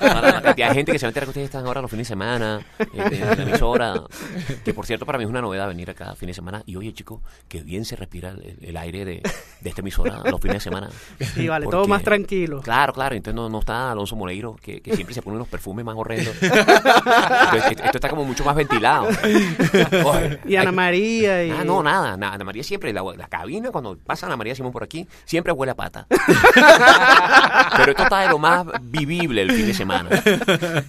la 0.00 0.40
cantidad 0.42 0.68
de 0.68 0.74
gente 0.74 0.92
que 0.92 0.98
se 0.98 1.04
va 1.04 1.10
a 1.10 1.12
que 1.12 1.28
ustedes 1.28 1.44
están 1.44 1.66
ahora 1.66 1.82
los 1.82 1.90
fines 1.90 2.08
de 2.08 2.12
semana 2.12 2.64
en, 2.78 3.12
en 3.12 3.20
la 3.20 3.42
emisora. 3.42 4.02
Que 4.64 4.72
por 4.72 4.86
cierto, 4.86 5.04
para 5.04 5.18
mí 5.18 5.24
es 5.24 5.30
una 5.30 5.42
novedad 5.42 5.68
venir 5.68 5.90
acá 5.90 6.14
fin 6.14 6.28
de 6.28 6.34
semana. 6.34 6.62
Y 6.64 6.76
oye, 6.76 6.94
chicos, 6.94 7.20
que 7.48 7.60
bien 7.62 7.84
se 7.84 7.96
respira 7.96 8.30
el, 8.30 8.56
el 8.62 8.76
aire 8.78 9.04
de, 9.04 9.22
de 9.60 9.68
esta 9.68 9.82
emisora 9.82 10.22
los 10.24 10.40
fines 10.40 10.56
de 10.56 10.60
semana. 10.60 10.88
sí, 11.34 11.48
vale, 11.48 11.66
todo 11.66 11.86
más 11.86 12.02
tranquilo. 12.02 12.62
Claro, 12.62 12.94
claro. 12.94 13.14
Entonces 13.14 13.34
no, 13.34 13.50
no 13.50 13.58
está 13.58 13.92
Alonso 13.92 14.16
Moreiro, 14.16 14.56
que, 14.56 14.80
que 14.80 14.94
siempre 14.94 15.14
se 15.14 15.20
pone 15.20 15.36
unos 15.36 15.48
perfumes 15.48 15.81
más. 15.84 15.96
Entonces, 16.42 17.70
esto, 17.70 17.84
esto 17.84 17.98
está 17.98 18.08
como 18.08 18.24
mucho 18.24 18.44
más 18.44 18.54
ventilado. 18.56 19.08
Oye, 20.04 20.38
Y 20.46 20.56
Ana 20.56 20.72
María 20.72 21.44
y... 21.44 21.50
Ah, 21.50 21.64
no, 21.64 21.82
nada, 21.82 22.16
na- 22.16 22.32
Ana 22.32 22.44
María 22.44 22.62
siempre, 22.62 22.92
la, 22.92 23.02
la 23.16 23.28
cabina, 23.28 23.70
cuando 23.70 23.96
pasa 23.98 24.26
Ana 24.26 24.36
María 24.36 24.54
Simón 24.54 24.72
por 24.72 24.82
aquí, 24.82 25.06
siempre 25.24 25.52
huele 25.52 25.72
a 25.72 25.74
pata. 25.74 26.06
Pero 27.76 27.90
esto 27.92 28.02
está 28.02 28.20
de 28.20 28.28
lo 28.28 28.38
más 28.38 28.66
vivible 28.82 29.42
el 29.42 29.52
fin 29.52 29.66
de 29.66 29.74
semana. 29.74 30.08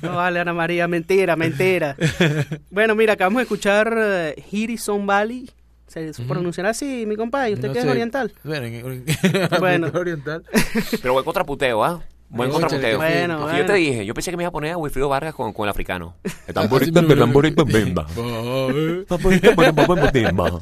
No 0.02 0.16
vale, 0.16 0.40
Ana 0.40 0.54
María, 0.54 0.88
mentira, 0.88 1.36
mentira. 1.36 1.96
bueno, 2.70 2.96
mira, 2.96 3.14
acabamos 3.14 3.38
de 3.40 3.44
escuchar 3.44 3.94
uh, 3.96 4.42
Hirison 4.52 5.06
Valley. 5.06 5.50
¿Se 5.88 6.12
pronunciará 6.28 6.70
así, 6.72 7.06
mi 7.06 7.16
compadre? 7.16 7.54
¿Usted 7.54 7.68
No 7.68 7.74
que 7.74 7.80
es 7.80 7.86
oriental? 7.86 8.34
Bueno, 8.44 8.66
en- 8.66 9.06
Bueno. 9.60 9.92
oriental. 9.94 10.44
Pero 11.02 11.14
buen 11.14 11.24
contraputeo, 11.24 11.84
¿ah? 11.84 12.02
Buen 12.34 12.50
Cónchale, 12.50 12.82
contraputeo. 12.82 12.98
Bueno, 12.98 13.38
Porque 13.38 13.54
bueno. 13.54 13.60
yo 13.60 13.66
te 13.66 13.74
dije, 13.74 14.06
yo 14.06 14.14
pensé 14.16 14.32
que 14.32 14.38
me 14.38 14.44
iba 14.44 14.50
a 14.50 14.52
poner 14.52 14.72
a 14.72 14.78
Wilfrido 14.78 15.08
Vargas 15.08 15.36
con, 15.36 15.54
con 15.54 15.66
el 15.66 15.70
africano. 15.70 16.16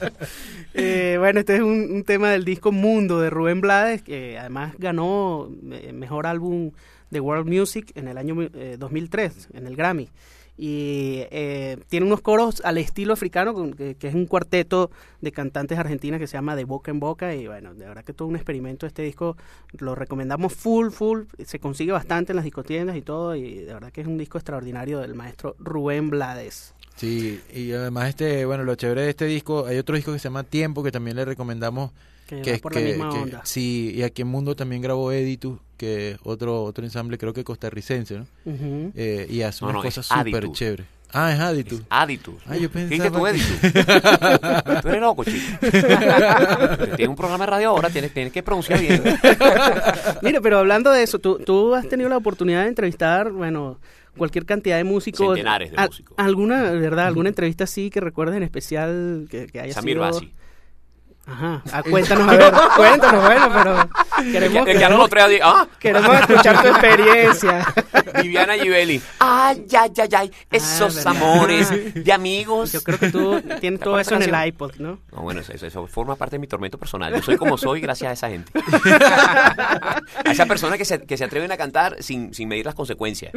Eh, 0.74 1.18
bueno, 1.20 1.42
este 1.42 1.56
es 1.56 1.62
un, 1.62 1.92
un 1.92 2.04
tema 2.06 2.30
del 2.30 2.46
disco 2.46 2.72
Mundo 2.72 3.20
de 3.20 3.30
Rubén 3.30 3.60
Blades, 3.60 4.04
que 4.04 4.40
además 4.40 4.74
ganó 4.78 5.50
eh, 5.70 5.92
mejor 5.92 6.26
álbum 6.26 6.72
de 7.10 7.20
World 7.20 7.46
Music 7.46 7.92
en 7.96 8.08
el 8.08 8.18
año 8.18 8.42
eh, 8.42 8.78
2003, 8.80 9.50
en 9.54 9.68
el 9.68 9.76
Grammy. 9.76 10.08
Y 10.64 11.24
eh, 11.32 11.80
tiene 11.90 12.06
unos 12.06 12.22
coros 12.22 12.62
al 12.64 12.78
estilo 12.78 13.14
africano, 13.14 13.56
con- 13.56 13.74
que, 13.74 13.96
es 14.00 14.14
un 14.14 14.28
cuarteto 14.28 14.92
de 15.20 15.32
cantantes 15.32 15.80
argentinas 15.80 16.20
que 16.20 16.28
se 16.28 16.34
llama 16.34 16.56
De 16.56 16.66
Boca 16.66 16.92
en 16.92 17.00
Boca. 17.00 17.34
Y 17.34 17.48
bueno, 17.48 17.74
de 17.74 17.88
verdad 17.88 18.04
que 18.04 18.14
todo 18.14 18.28
un 18.28 18.36
experimento. 18.36 18.86
Este 18.86 19.02
disco 19.02 19.36
lo 19.80 19.96
recomendamos 19.96 20.54
full, 20.54 20.92
full. 20.92 21.22
Se 21.44 21.58
consigue 21.58 21.92
bastante 21.92 22.34
en 22.34 22.36
las 22.36 22.46
discotiendas 22.46 22.96
y 22.96 23.02
todo. 23.02 23.36
Y 23.36 23.56
de 23.56 23.74
verdad 23.74 23.92
que 23.92 24.02
es 24.02 24.08
un 24.08 24.20
disco 24.20 24.38
extraordinario 24.38 25.00
del 25.00 25.16
maestro 25.16 25.56
Rubén 25.58 26.12
Blades. 26.12 26.76
Sí, 26.96 27.42
y 27.52 27.72
además 27.72 28.10
este, 28.10 28.46
bueno, 28.46 28.64
lo 28.64 28.76
chévere 28.76 29.02
de 29.02 29.10
este 29.10 29.26
disco, 29.26 29.66
hay 29.66 29.80
otro 29.80 29.96
disco 29.96 30.14
que 30.14 30.20
se 30.20 30.26
llama 30.26 30.44
Tiempo 30.44 30.84
que 30.84 30.92
también 30.92 31.18
le 31.18 31.26
recomendamos 31.26 31.90
Que 32.38 32.42
que 32.44 32.50
va 32.52 32.56
es 32.56 32.62
por 32.62 32.72
que, 32.74 32.80
la 32.80 32.86
misma 32.88 33.10
que- 33.12 33.18
onda. 33.20 33.42
sí, 33.44 33.92
y 33.96 34.04
aquí 34.04 34.22
en 34.22 34.30
Mundo 34.30 34.56
también 34.56 34.82
grabó 34.82 35.12
Editus, 35.12 35.60
que 35.78 36.12
es 36.12 36.18
otro 36.24 36.64
otro 36.64 36.84
ensamble 36.86 37.18
creo 37.18 37.34
que 37.34 37.44
costarricense, 37.44 38.20
¿no? 38.20 38.26
Eh, 38.46 39.28
y 39.30 39.42
hace 39.42 39.66
No, 39.66 39.72
unas 39.72 39.84
no, 39.84 39.90
es 39.90 39.96
cosas 39.96 40.06
súper 40.08 40.36
Aditus. 40.38 40.58
chéveres. 40.58 40.86
Ah, 41.14 41.34
es 41.34 41.40
Aditus. 41.42 41.82
Aditus. 41.90 42.36
Ah, 42.46 42.56
yo 42.56 42.72
¿Qué 42.72 42.86
dices 42.86 43.12
tú, 43.12 43.22
pensaba 43.22 43.30
Editus? 43.32 43.62
tú 44.82 44.88
eres 44.88 45.02
loco, 45.02 45.24
chico. 45.26 45.58
Tienes 46.96 47.08
un 47.10 47.16
programa 47.18 47.44
de 47.46 47.52
radio 47.52 47.70
ahora, 47.70 47.90
tienes, 47.90 48.14
tienes 48.14 48.32
que 48.32 48.42
pronunciar 48.44 48.80
bien. 48.80 49.04
Mira, 50.22 50.40
pero 50.42 50.60
hablando 50.60 50.90
de 50.92 51.04
eso, 51.04 51.20
tú, 51.20 51.40
tú 51.40 51.76
has 51.76 51.88
tenido 51.90 52.10
la 52.10 52.16
oportunidad 52.18 52.64
de 52.64 52.70
entrevistar, 52.70 53.32
bueno, 53.32 53.80
cualquier 54.18 54.46
cantidad 54.46 54.78
de 54.78 54.84
músicos. 54.86 55.28
Centenares 55.36 55.72
de 55.72 55.78
Al- 55.78 55.90
músicos. 55.90 56.16
¿Alguna, 56.18 56.62
verdad, 56.72 57.08
alguna 57.08 57.30
entrevista 57.30 57.66
así 57.66 57.90
que 57.90 58.00
recuerdes 58.00 58.38
en 58.38 58.44
especial 58.44 59.28
que, 59.30 59.48
que 59.48 59.60
haya 59.60 59.74
Samir 59.74 59.96
sido? 59.96 60.02
Basi. 60.02 60.32
Ajá, 61.26 61.62
ah, 61.72 61.84
cuéntanos, 61.90 62.28
a 62.28 62.36
ver, 62.36 62.54
cuéntanos, 62.76 63.24
bueno, 63.24 63.50
pero 63.54 63.90
queremos, 64.32 64.68
El 64.68 64.78
que 64.78 64.90
no 64.90 64.98
lo 64.98 65.08
queremos, 65.08 65.10
trae 65.10 65.42
a 65.42 65.50
ah, 65.50 65.68
queremos 65.80 66.20
escuchar 66.20 66.62
tu 66.62 66.68
experiencia. 66.68 67.74
Viviana 68.22 68.56
Givelli. 68.56 69.02
Ay, 69.20 69.66
ay, 69.80 69.92
ay, 70.02 70.10
ay. 70.18 70.32
Esos 70.50 70.96
¿verdad? 70.96 71.16
amores 71.16 71.94
de 71.94 72.12
amigos. 72.14 72.72
Yo 72.72 72.82
creo 72.84 72.98
que 72.98 73.12
tú 73.12 73.40
tienes 73.60 73.80
¿Te 73.80 73.84
todo 73.86 74.00
eso 74.00 74.16
en 74.16 74.24
esa 74.24 74.42
el 74.44 74.48
iPod, 74.50 74.76
¿no? 74.80 75.00
No, 75.12 75.22
bueno, 75.22 75.42
eso, 75.42 75.54
eso- 75.54 75.68
eso 75.68 75.88
forma 75.88 76.16
parte 76.16 76.36
de 76.36 76.40
mi 76.40 76.48
tormento 76.48 76.78
personal. 76.78 77.14
Yo 77.14 77.22
soy 77.22 77.38
como 77.38 77.58
soy 77.58 77.82
gracias 77.82 78.10
a 78.10 78.14
esa 78.14 78.30
gente. 78.30 78.52
a 80.26 80.32
esas 80.32 80.48
personas 80.48 80.78
que 80.78 80.86
se, 80.86 81.02
que 81.04 81.18
se 81.18 81.24
atreven 81.24 81.52
a 81.52 81.58
cantar 81.58 81.98
sin, 82.02 82.34
sin 82.34 82.48
medir 82.50 82.66
las 82.66 82.76
consecuencias. 82.76 83.32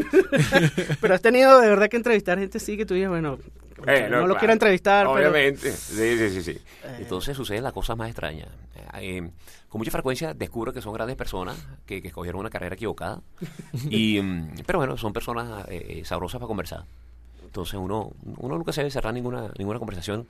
Pero 1.00 1.14
has 1.14 1.22
tenido 1.22 1.60
de 1.60 1.68
verdad 1.68 1.88
que 1.88 1.96
entrevistar 1.96 2.38
gente 2.38 2.58
sí 2.58 2.76
que 2.76 2.86
tú 2.86 2.94
dices, 2.94 3.08
bueno, 3.10 3.38
Eh, 3.86 4.08
no, 4.08 4.18
lo 4.20 4.24
claro. 4.24 4.38
quiero 4.38 4.52
entrevistar, 4.52 5.06
pero... 5.06 5.30
Obviamente. 5.30 5.72
Sí, 5.72 6.18
sí, 6.18 6.30
sí, 6.30 6.42
sí. 6.42 6.58
Entonces 6.98 7.36
suceden 7.36 7.62
las 7.62 7.72
cosas 7.72 7.96
más 7.96 8.08
extrañas. 8.08 8.48
Eh, 9.00 9.28
con 9.68 9.80
mucha 9.80 9.90
frecuencia 9.90 10.34
descubro 10.34 10.72
que 10.72 10.80
son 10.80 10.92
grandes 10.92 11.16
personas 11.16 11.56
que, 11.84 12.00
que 12.00 12.08
escogieron 12.08 12.40
una 12.40 12.50
carrera 12.50 12.74
equivocada. 12.74 13.20
Y, 13.90 14.20
mm, 14.20 14.62
pero 14.66 14.78
bueno, 14.78 14.96
son 14.96 15.12
personas 15.12 15.66
eh, 15.68 16.02
sabrosas 16.04 16.38
para 16.38 16.48
conversar. 16.48 16.84
Entonces 17.44 17.74
uno, 17.74 18.12
uno 18.38 18.56
nunca 18.56 18.72
se 18.72 18.80
debe 18.80 18.90
cerrar 18.90 19.14
ninguna, 19.14 19.50
ninguna 19.58 19.78
conversación, 19.78 20.26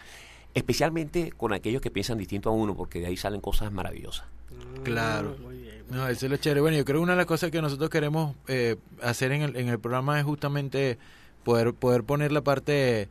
especialmente 0.52 1.32
con 1.32 1.52
aquellos 1.52 1.80
que 1.80 1.90
piensan 1.90 2.18
distinto 2.18 2.50
a 2.50 2.52
uno, 2.52 2.74
porque 2.74 3.00
de 3.00 3.06
ahí 3.06 3.16
salen 3.16 3.40
cosas 3.40 3.72
maravillosas. 3.72 4.26
Claro. 4.82 5.36
Muy 5.42 5.56
bien. 5.56 5.84
No, 5.90 6.08
eso 6.08 6.26
es 6.26 6.30
lo 6.30 6.36
chévere. 6.36 6.60
Bueno, 6.60 6.76
yo 6.76 6.84
creo 6.84 6.98
que 6.98 7.02
una 7.02 7.12
de 7.12 7.18
las 7.18 7.26
cosas 7.26 7.50
que 7.50 7.60
nosotros 7.62 7.90
queremos 7.90 8.34
eh, 8.48 8.76
hacer 9.02 9.32
en 9.32 9.42
el, 9.42 9.56
en 9.56 9.68
el 9.68 9.78
programa 9.78 10.18
es 10.18 10.24
justamente 10.24 10.98
poder, 11.44 11.74
poder 11.74 12.04
poner 12.04 12.32
la 12.32 12.42
parte 12.42 13.08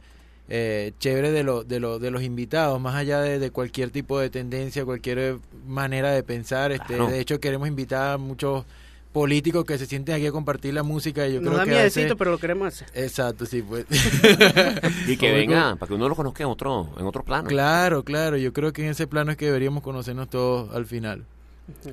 eh, 0.50 0.92
chévere 1.00 1.32
de, 1.32 1.44
lo, 1.44 1.64
de, 1.64 1.80
lo, 1.80 2.00
de 2.00 2.12
los 2.12 2.22
invitados, 2.24 2.80
más 2.80 2.96
allá 2.96 3.22
de, 3.22 3.40
de 3.40 3.52
cualquier 3.52 3.92
tipo 3.92 4.20
de 4.20 4.30
tendencia, 4.30 4.86
cualquier 4.86 5.20
eh, 5.20 5.38
manera 5.66 6.12
de 6.12 6.24
pensar. 6.24 6.72
Este, 6.72 6.96
Claro. 6.96 7.08
De 7.08 7.20
hecho, 7.20 7.40
queremos 7.40 7.68
invitar 7.68 8.14
a 8.14 8.18
muchos 8.18 8.66
políticos 9.14 9.64
que 9.64 9.78
se 9.78 9.86
sienten 9.86 10.16
aquí 10.16 10.26
a 10.26 10.32
compartir 10.32 10.74
la 10.74 10.84
música. 10.84 11.28
Y 11.28 11.36
yo 11.36 11.40
Nos 11.42 11.50
creo 11.50 11.58
da 11.60 11.64
que 11.66 11.72
miedecito, 11.72 12.18
pero 12.18 12.32
lo 12.32 12.40
queremos 12.40 12.68
hacer. 12.68 12.88
Exacto, 12.94 13.46
sí, 13.46 13.62
pues. 13.62 13.86
Y 15.08 15.16
que 15.18 15.28
Oye, 15.28 15.38
vengan, 15.38 15.78
para 15.78 15.88
que 15.88 15.94
uno 15.94 16.10
lo 16.10 16.16
conozca 16.16 16.44
en 16.44 16.50
otro, 16.50 16.90
en 16.98 17.06
otro 17.06 17.24
plano. 17.24 17.48
Claro, 17.48 18.04
claro. 18.04 18.38
Yo 18.38 18.52
creo 18.52 18.74
que 18.74 18.84
en 18.84 18.90
ese 18.90 19.08
plano 19.08 19.32
es 19.32 19.38
que 19.38 19.46
deberíamos 19.46 19.84
conocernos 19.84 20.30
todos 20.30 20.76
al 20.76 20.86
final. 20.86 21.24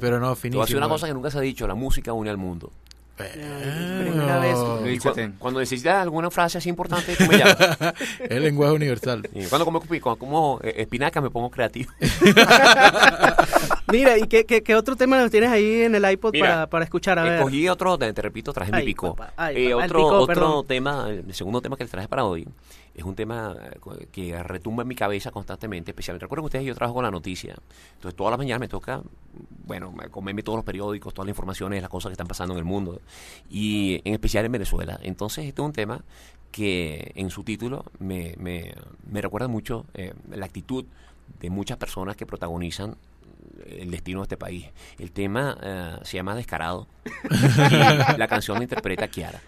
Pero 0.01 0.19
no, 0.19 0.35
finísimo. 0.35 0.65
decir 0.65 0.77
una 0.79 0.89
cosa 0.89 1.07
que 1.07 1.15
nunca 1.15 1.31
se 1.31 1.39
ha 1.39 1.43
dicho, 1.43 1.67
la 1.69 1.75
música 1.77 2.13
une 2.13 2.31
al 2.31 2.39
mundo. 2.39 2.73
Primera 3.29 4.39
vez. 4.39 4.57
Luis 4.83 5.03
cu- 5.03 5.13
cuando 5.39 5.61
necesitas 5.61 5.97
alguna 6.03 6.31
frase 6.31 6.59
así 6.59 6.69
importante, 6.69 7.15
tú 7.17 7.25
me 7.27 7.39
llamas. 7.39 7.79
El 8.21 8.43
lenguaje 8.43 8.73
universal. 8.75 9.29
Y 9.35 9.45
cuando 9.47 9.65
como, 9.65 9.81
cuando 9.81 10.17
como 10.17 10.61
eh, 10.63 10.75
espinaca 10.79 11.21
me 11.21 11.31
pongo 11.31 11.51
creativo. 11.51 11.91
Mira, 13.93 14.17
¿y 14.19 14.23
qué, 14.29 14.45
qué, 14.47 14.63
qué 14.63 14.77
otro 14.77 14.95
tema 14.97 15.19
nos 15.19 15.31
tienes 15.31 15.51
ahí 15.51 15.83
en 15.83 15.95
el 15.95 16.11
iPod 16.11 16.33
Mira, 16.33 16.47
para, 16.49 16.67
para 16.69 16.85
escuchar? 16.85 17.19
A 17.19 17.25
ver. 17.25 17.35
Escogí 17.35 17.69
otro, 17.69 17.99
te, 17.99 18.13
te 18.13 18.23
repito, 18.23 18.53
traje 18.53 18.71
Ay, 18.73 18.83
mi 18.85 18.87
picó. 18.93 19.15
papá, 19.17 19.33
ay, 19.37 19.67
Eh, 19.67 19.71
papá, 19.73 19.85
otro 19.85 19.99
picó, 19.99 20.09
otro 20.13 20.27
perdón. 20.27 20.67
tema, 20.67 21.07
el 21.09 21.35
segundo 21.35 21.61
tema 21.61 21.77
que 21.77 21.85
les 21.85 21.91
traje 21.91 22.07
para 22.09 22.25
hoy, 22.25 22.47
es 23.01 23.07
un 23.07 23.15
tema 23.15 23.57
eh, 23.61 24.07
que 24.11 24.43
retumba 24.43 24.83
en 24.83 24.89
mi 24.89 24.95
cabeza 24.95 25.31
constantemente, 25.31 25.91
especialmente. 25.91 26.25
Recuerden 26.25 26.45
ustedes, 26.45 26.65
yo 26.65 26.75
trabajo 26.75 26.95
con 26.95 27.05
la 27.05 27.11
noticia. 27.11 27.57
Entonces, 27.95 28.17
todas 28.17 28.31
las 28.31 28.39
mañanas 28.39 28.61
me 28.61 28.69
toca, 28.69 29.03
bueno, 29.67 29.93
comerme 30.11 30.43
todos 30.43 30.59
los 30.59 30.65
periódicos, 30.65 31.15
todas 31.15 31.27
las 31.27 31.33
informaciones, 31.33 31.81
las 31.81 31.91
cosas 31.91 32.11
que 32.11 32.15
están 32.15 32.27
pasando 32.27 32.55
en 32.55 32.59
el 32.59 32.65
mundo. 32.65 33.01
Y 33.51 34.01
en 34.05 34.15
especial 34.15 34.45
en 34.45 34.53
Venezuela. 34.53 34.99
Entonces, 35.03 35.47
este 35.47 35.61
es 35.61 35.67
un 35.67 35.73
tema 35.73 36.05
que 36.51 37.13
en 37.15 37.31
su 37.31 37.45
título 37.45 37.85
me, 37.99 38.35
me, 38.39 38.75
me 39.11 39.21
recuerda 39.21 39.49
mucho 39.49 39.87
eh, 39.95 40.13
la 40.31 40.47
actitud 40.47 40.85
de 41.41 41.51
muchas 41.51 41.79
personas 41.79 42.17
que 42.17 42.27
protagonizan 42.27 42.97
el 43.67 43.91
destino 43.91 44.21
de 44.21 44.25
este 44.25 44.37
país. 44.37 44.67
El 44.99 45.13
tema 45.13 45.57
eh, 45.63 45.97
se 46.03 46.17
llama 46.17 46.35
Descarado 46.35 46.87
la 48.19 48.27
canción 48.29 48.57
la 48.59 48.65
interpreta 48.65 49.09
Kiara. 49.09 49.41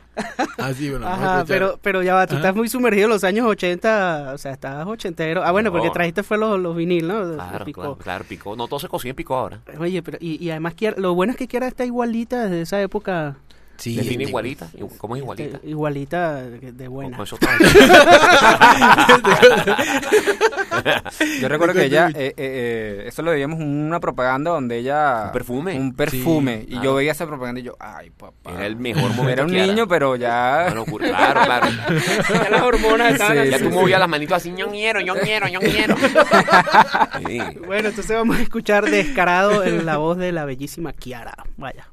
Ah, 0.58 0.72
sí, 0.76 0.90
bueno, 0.90 1.06
Ajá, 1.08 1.44
pero, 1.46 1.78
pero 1.82 2.02
ya 2.02 2.14
va, 2.14 2.26
tú 2.26 2.34
Ajá. 2.34 2.40
estás 2.42 2.54
muy 2.54 2.68
sumergido 2.68 3.04
en 3.06 3.10
los 3.10 3.24
años 3.24 3.46
80, 3.46 4.32
o 4.34 4.38
sea, 4.38 4.52
estás 4.52 4.86
ochentero. 4.86 5.42
Ah, 5.42 5.52
bueno, 5.52 5.72
porque 5.72 5.90
trajiste 5.90 6.22
fue 6.22 6.36
los, 6.38 6.58
los 6.60 6.76
vinil, 6.76 7.08
¿no? 7.08 7.34
Claro, 7.34 7.64
Picó. 7.64 7.80
claro, 7.80 7.96
claro, 7.98 8.24
picó. 8.28 8.56
No 8.56 8.68
todo 8.68 8.78
se 8.80 8.88
consigue 8.88 9.10
en 9.10 9.16
picó 9.16 9.36
ahora. 9.36 9.60
Oye, 9.78 10.02
pero 10.02 10.18
y, 10.20 10.42
y 10.44 10.50
además 10.50 10.74
Kiara- 10.74 10.96
lo 10.98 11.14
bueno 11.14 11.32
es 11.32 11.38
que 11.38 11.48
Kiara 11.48 11.66
está 11.66 11.84
igualita 11.86 12.42
desde 12.44 12.62
esa 12.62 12.80
época. 12.82 13.36
Sí, 13.76 13.96
Define 13.96 14.24
este- 14.24 14.30
igualita. 14.30 14.68
¿Cómo 14.98 15.16
es 15.16 15.22
igualita? 15.22 15.56
Eh, 15.58 15.68
igualita 15.70 16.42
de 16.42 16.88
buena. 16.88 17.16
Con 17.16 17.26
trajes. 17.38 17.72
Yo 21.40 21.48
recuerdo 21.48 21.74
que 21.74 21.84
ella, 21.84 22.08
eh, 22.08 22.28
eh, 22.28 22.34
eh, 22.36 23.04
eso 23.06 23.22
lo 23.22 23.30
veíamos 23.32 23.60
en 23.60 23.68
una 23.68 24.00
propaganda 24.00 24.50
donde 24.52 24.78
ella... 24.78 25.24
¿Un 25.26 25.32
perfume? 25.32 25.78
Un 25.78 25.94
perfume. 25.94 26.64
Y 26.68 26.76
Ah. 26.76 26.80
yo 26.82 26.94
veía 26.94 27.12
esa 27.12 27.26
propaganda 27.26 27.60
y 27.60 27.64
yo, 27.64 27.76
ay, 27.78 28.10
papá. 28.10 28.52
Era 28.52 28.66
el 28.66 28.76
mejor 28.76 29.10
momento. 29.14 29.28
Era 29.30 29.44
un 29.44 29.52
niño, 29.52 29.86
pero 29.86 30.16
ya... 30.16 30.70
Locura. 30.74 31.08
Claro, 31.08 31.40
claro. 31.44 31.66
Ya 32.32 32.48
las 32.50 32.62
hormonas 32.62 33.12
estaban 33.12 33.44
Sí, 33.44 33.50
ya 33.50 33.58
tú 33.58 33.70
movías 33.70 34.00
las 34.00 34.08
manitos 34.08 34.36
así, 34.36 34.52
yo 34.56 34.68
quiero, 34.70 35.00
yo 35.00 35.14
quiero, 35.16 35.48
yo 35.48 35.60
quiero. 35.60 35.96
Sí. 37.26 37.40
Bueno, 37.66 37.88
entonces 37.90 38.16
vamos 38.16 38.38
a 38.38 38.42
escuchar 38.42 38.84
Descarado 38.88 39.62
en 39.64 39.84
la 39.86 39.96
voz 39.98 40.16
de 40.16 40.32
la 40.32 40.44
bellísima 40.44 40.92
Kiara. 40.92 41.34
Vaya. 41.56 41.86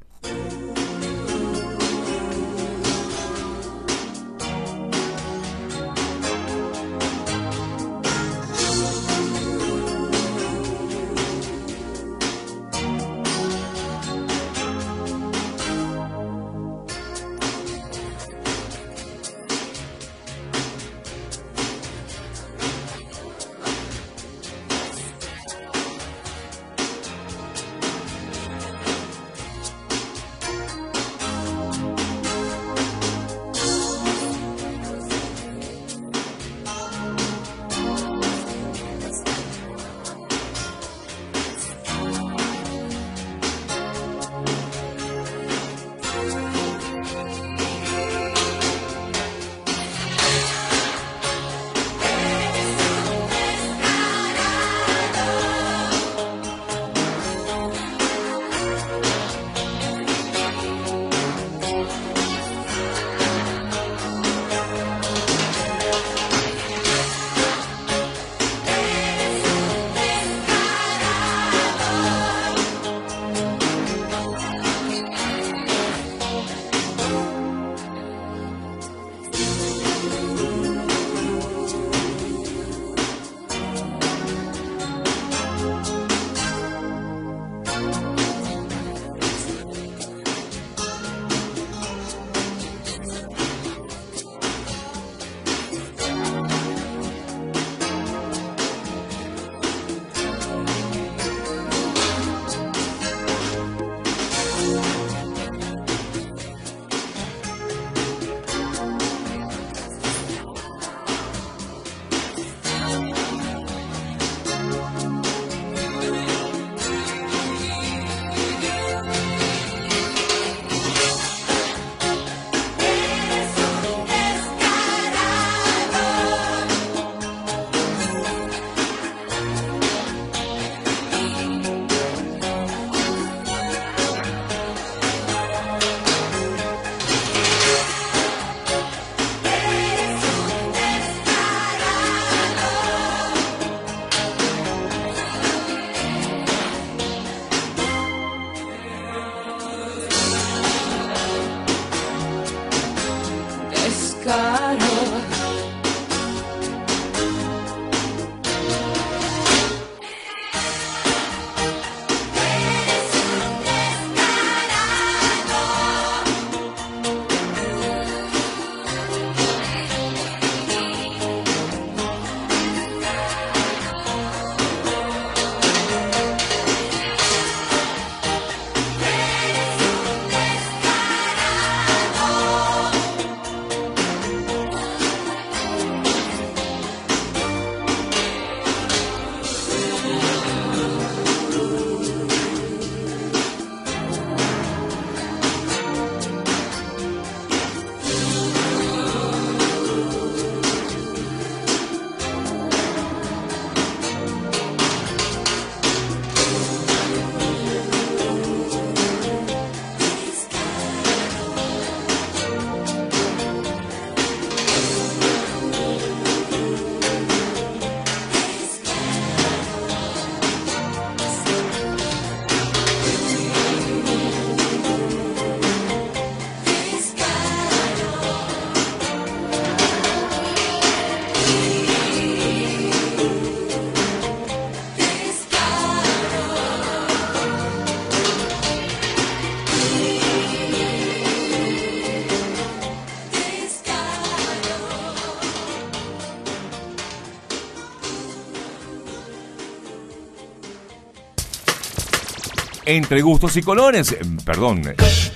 Entre 252.92 253.22
gustos 253.22 253.56
y 253.56 253.62
colores, 253.62 254.14
eh, 254.14 254.20
perdón, 254.44 254.82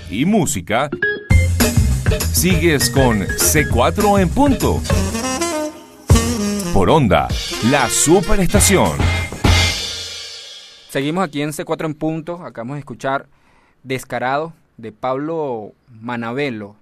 y 0.10 0.26
música, 0.26 0.90
sigues 2.32 2.90
con 2.90 3.20
C4 3.20 4.20
en 4.20 4.30
punto. 4.30 4.82
Por 6.74 6.90
onda, 6.90 7.28
la 7.70 7.88
superestación. 7.90 8.98
Seguimos 10.90 11.24
aquí 11.24 11.44
en 11.44 11.52
C4 11.52 11.86
en 11.86 11.94
punto. 11.94 12.44
Acabamos 12.44 12.78
de 12.78 12.80
escuchar 12.80 13.28
Descarado 13.84 14.54
de 14.78 14.92
Pablo 14.92 15.74
Manabelo. 16.02 16.76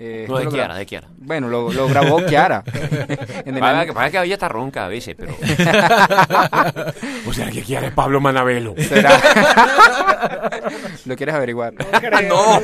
Eh, 0.00 0.26
No, 0.28 0.38
de 0.38 0.46
Kiara, 0.46 0.76
de 0.76 0.86
Kiara. 0.86 1.08
Bueno, 1.16 1.48
lo, 1.48 1.72
lo 1.72 1.88
grabó 1.88 2.24
Kiara. 2.24 2.62
Para 3.58 3.84
que, 3.84 3.92
para 3.92 4.10
que 4.10 4.22
ella 4.22 4.34
está 4.34 4.48
ronca 4.48 4.84
a 4.84 4.88
veces, 4.88 5.16
pero. 5.18 5.32
o 7.26 7.32
sea, 7.32 7.50
que 7.50 7.62
quiere 7.62 7.90
Pablo 7.90 8.20
Manabelo. 8.20 8.74
¿Será? 8.78 9.10
¿Lo 11.06 11.16
quieres 11.16 11.34
averiguar? 11.34 11.74
no. 12.28 12.58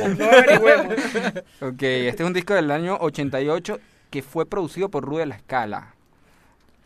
Ok, 1.67 1.81
este 1.81 2.23
es 2.23 2.27
un 2.27 2.33
disco 2.33 2.53
del 2.53 2.71
año 2.71 2.97
88 3.01 3.79
que 4.09 4.21
fue 4.21 4.45
producido 4.45 4.87
por 4.89 5.03
Rudy 5.03 5.25
La 5.25 5.39
Scala. 5.39 5.93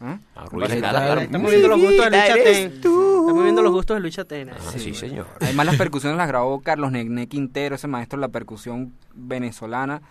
¿Ah? 0.01 0.17
Ah, 0.35 0.45
claro. 0.49 0.75
claro. 0.79 1.21
Estamos 1.21 1.51
viendo 1.51 1.67
los 1.67 1.79
gustos 1.79 2.05
de 2.05 2.11
Luis 2.11 2.23
Chatén. 2.27 2.71
Estamos 2.73 3.43
viendo 3.43 3.61
los 3.61 3.71
gustos 3.71 3.97
de 3.97 4.01
Luis 4.01 4.15
Chatén. 4.15 4.49
Ah, 4.49 4.55
sí, 4.75 4.95
señor. 4.95 5.27
Además 5.41 5.65
las 5.67 5.75
percusiones 5.75 6.17
las 6.17 6.27
grabó 6.27 6.61
Carlos 6.61 6.91
Nené 6.91 7.27
Quintero, 7.27 7.75
ese 7.75 7.87
maestro 7.87 8.17
de 8.17 8.21
la 8.21 8.29
percusión 8.29 8.93
venezolana. 9.13 10.01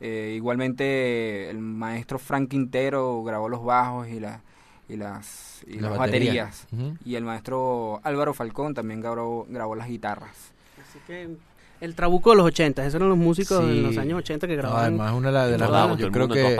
Eh, 0.00 0.32
igualmente 0.34 1.50
el 1.50 1.58
maestro 1.58 2.18
Frank 2.18 2.48
Quintero 2.50 3.22
grabó 3.22 3.48
los 3.48 3.62
bajos 3.62 4.08
y, 4.08 4.18
la- 4.20 4.40
y 4.88 4.96
las, 4.96 5.62
y 5.66 5.74
La 5.80 5.90
las 5.90 5.98
batería. 5.98 6.44
baterías. 6.46 6.66
Y 7.04 7.14
el 7.16 7.24
maestro 7.24 8.00
Álvaro 8.02 8.32
Falcón 8.34 8.74
también 8.74 9.00
grabó, 9.00 9.46
grabó 9.48 9.74
las 9.76 9.88
guitarras. 9.88 10.52
Así 10.80 10.98
que 11.06 11.36
el 11.80 11.94
trabuco 11.94 12.30
de 12.30 12.36
los 12.36 12.46
80, 12.46 12.82
esos 12.82 12.94
eran 12.96 13.08
los 13.08 13.16
músicos 13.18 13.58
Sí. 13.64 13.70
en 13.70 13.82
los 13.82 13.96
años 13.96 14.18
80 14.18 14.46
que 14.46 14.54
No, 14.56 14.62
grababan. 14.62 14.84
además 14.84 15.12
una 15.14 15.28
de 15.28 15.32
las- 15.34 15.50
de 15.50 15.58
las 15.58 15.98
yo 15.98 16.10
creo 16.10 16.28
que 16.28 16.56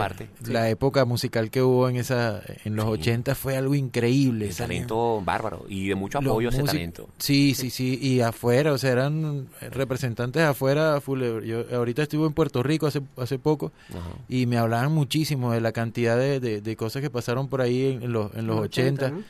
la 0.47 0.69
época 0.69 1.05
musical 1.05 1.49
que 1.51 1.61
hubo 1.61 1.87
en 1.89 1.97
esa 1.97 2.41
en 2.65 2.75
los 2.75 2.85
Sí. 2.85 2.91
80 2.91 3.35
fue 3.35 3.55
algo 3.57 3.75
increíble 3.75 4.47
El 4.49 4.55
talento 4.55 5.21
bárbaro 5.23 5.65
y 5.69 5.87
de 5.87 5.95
mucho 5.95 6.19
los 6.21 6.31
apoyo 6.31 6.49
a 6.49 6.51
ese 6.51 6.63
talento. 6.63 7.07
Sí, 7.17 7.53
sí, 7.53 7.69
sí, 7.69 7.99
y 8.01 8.21
afuera, 8.21 8.73
o 8.73 8.77
sea, 8.77 8.91
eran 8.91 9.47
representantes 9.71 10.41
afuera. 10.43 10.99
full. 11.01 11.21
Yo 11.45 11.63
ahorita 11.75 12.03
estuve 12.03 12.27
en 12.27 12.33
Puerto 12.33 12.63
Rico 12.63 12.87
hace 12.87 13.01
hace 13.17 13.37
poco 13.39 13.71
Ajá. 13.89 13.99
y 14.29 14.45
me 14.45 14.57
hablaban 14.57 14.91
muchísimo 14.91 15.51
de 15.51 15.61
la 15.61 15.71
cantidad 15.71 16.17
de, 16.17 16.39
de- 16.39 16.61
de 16.61 16.75
cosas 16.75 17.01
que 17.01 17.09
pasaron 17.09 17.47
por 17.47 17.61
ahí 17.61 17.91
en, 17.93 18.03
en 18.03 18.13
los, 18.13 18.33
en 18.35 18.47
los 18.47 18.59
80, 18.59 19.09
¿no? 19.11 19.23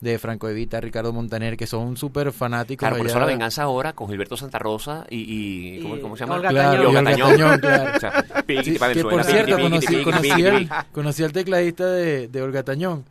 De 0.00 0.18
Franco 0.18 0.48
Evita, 0.48 0.80
Ricardo 0.80 1.12
Montaner, 1.12 1.56
que 1.56 1.66
son 1.66 1.96
súper 1.96 2.30
fanáticos. 2.32 2.80
Claro, 2.80 2.96
por 2.98 3.06
eso 3.06 3.18
la 3.18 3.26
venganza 3.26 3.62
ahora 3.62 3.94
con 3.94 4.08
Gilberto 4.08 4.36
Santa 4.36 4.58
Rosa 4.58 5.06
y. 5.08 5.76
y 5.78 5.80
¿cómo, 5.82 5.96
Y 5.96 6.00
cómo 6.00 6.16
se 6.16 6.24
llama? 6.24 6.34
Olga 6.36 6.50
Claro, 6.50 6.82
Y 6.82 6.84
y 6.84 6.86
Olga 6.88 7.02
Tañón. 7.04 7.30
Tañón, 7.30 7.58
claro. 7.60 7.92
O 7.96 8.00
sea, 8.00 8.24
piqui, 8.46 8.64
Sí, 8.72 8.78
para 8.78 8.92
que 8.92 9.02
por 9.02 9.24
cierto, 9.24 9.58
conocí, 9.58 9.96
al, 10.44 10.68
conocí 10.92 11.22
al 11.24 11.32
tecladista 11.32 11.86
de, 11.90 12.28
de 12.28 12.42
Olga 12.42 12.62
Tañón. 12.62 13.04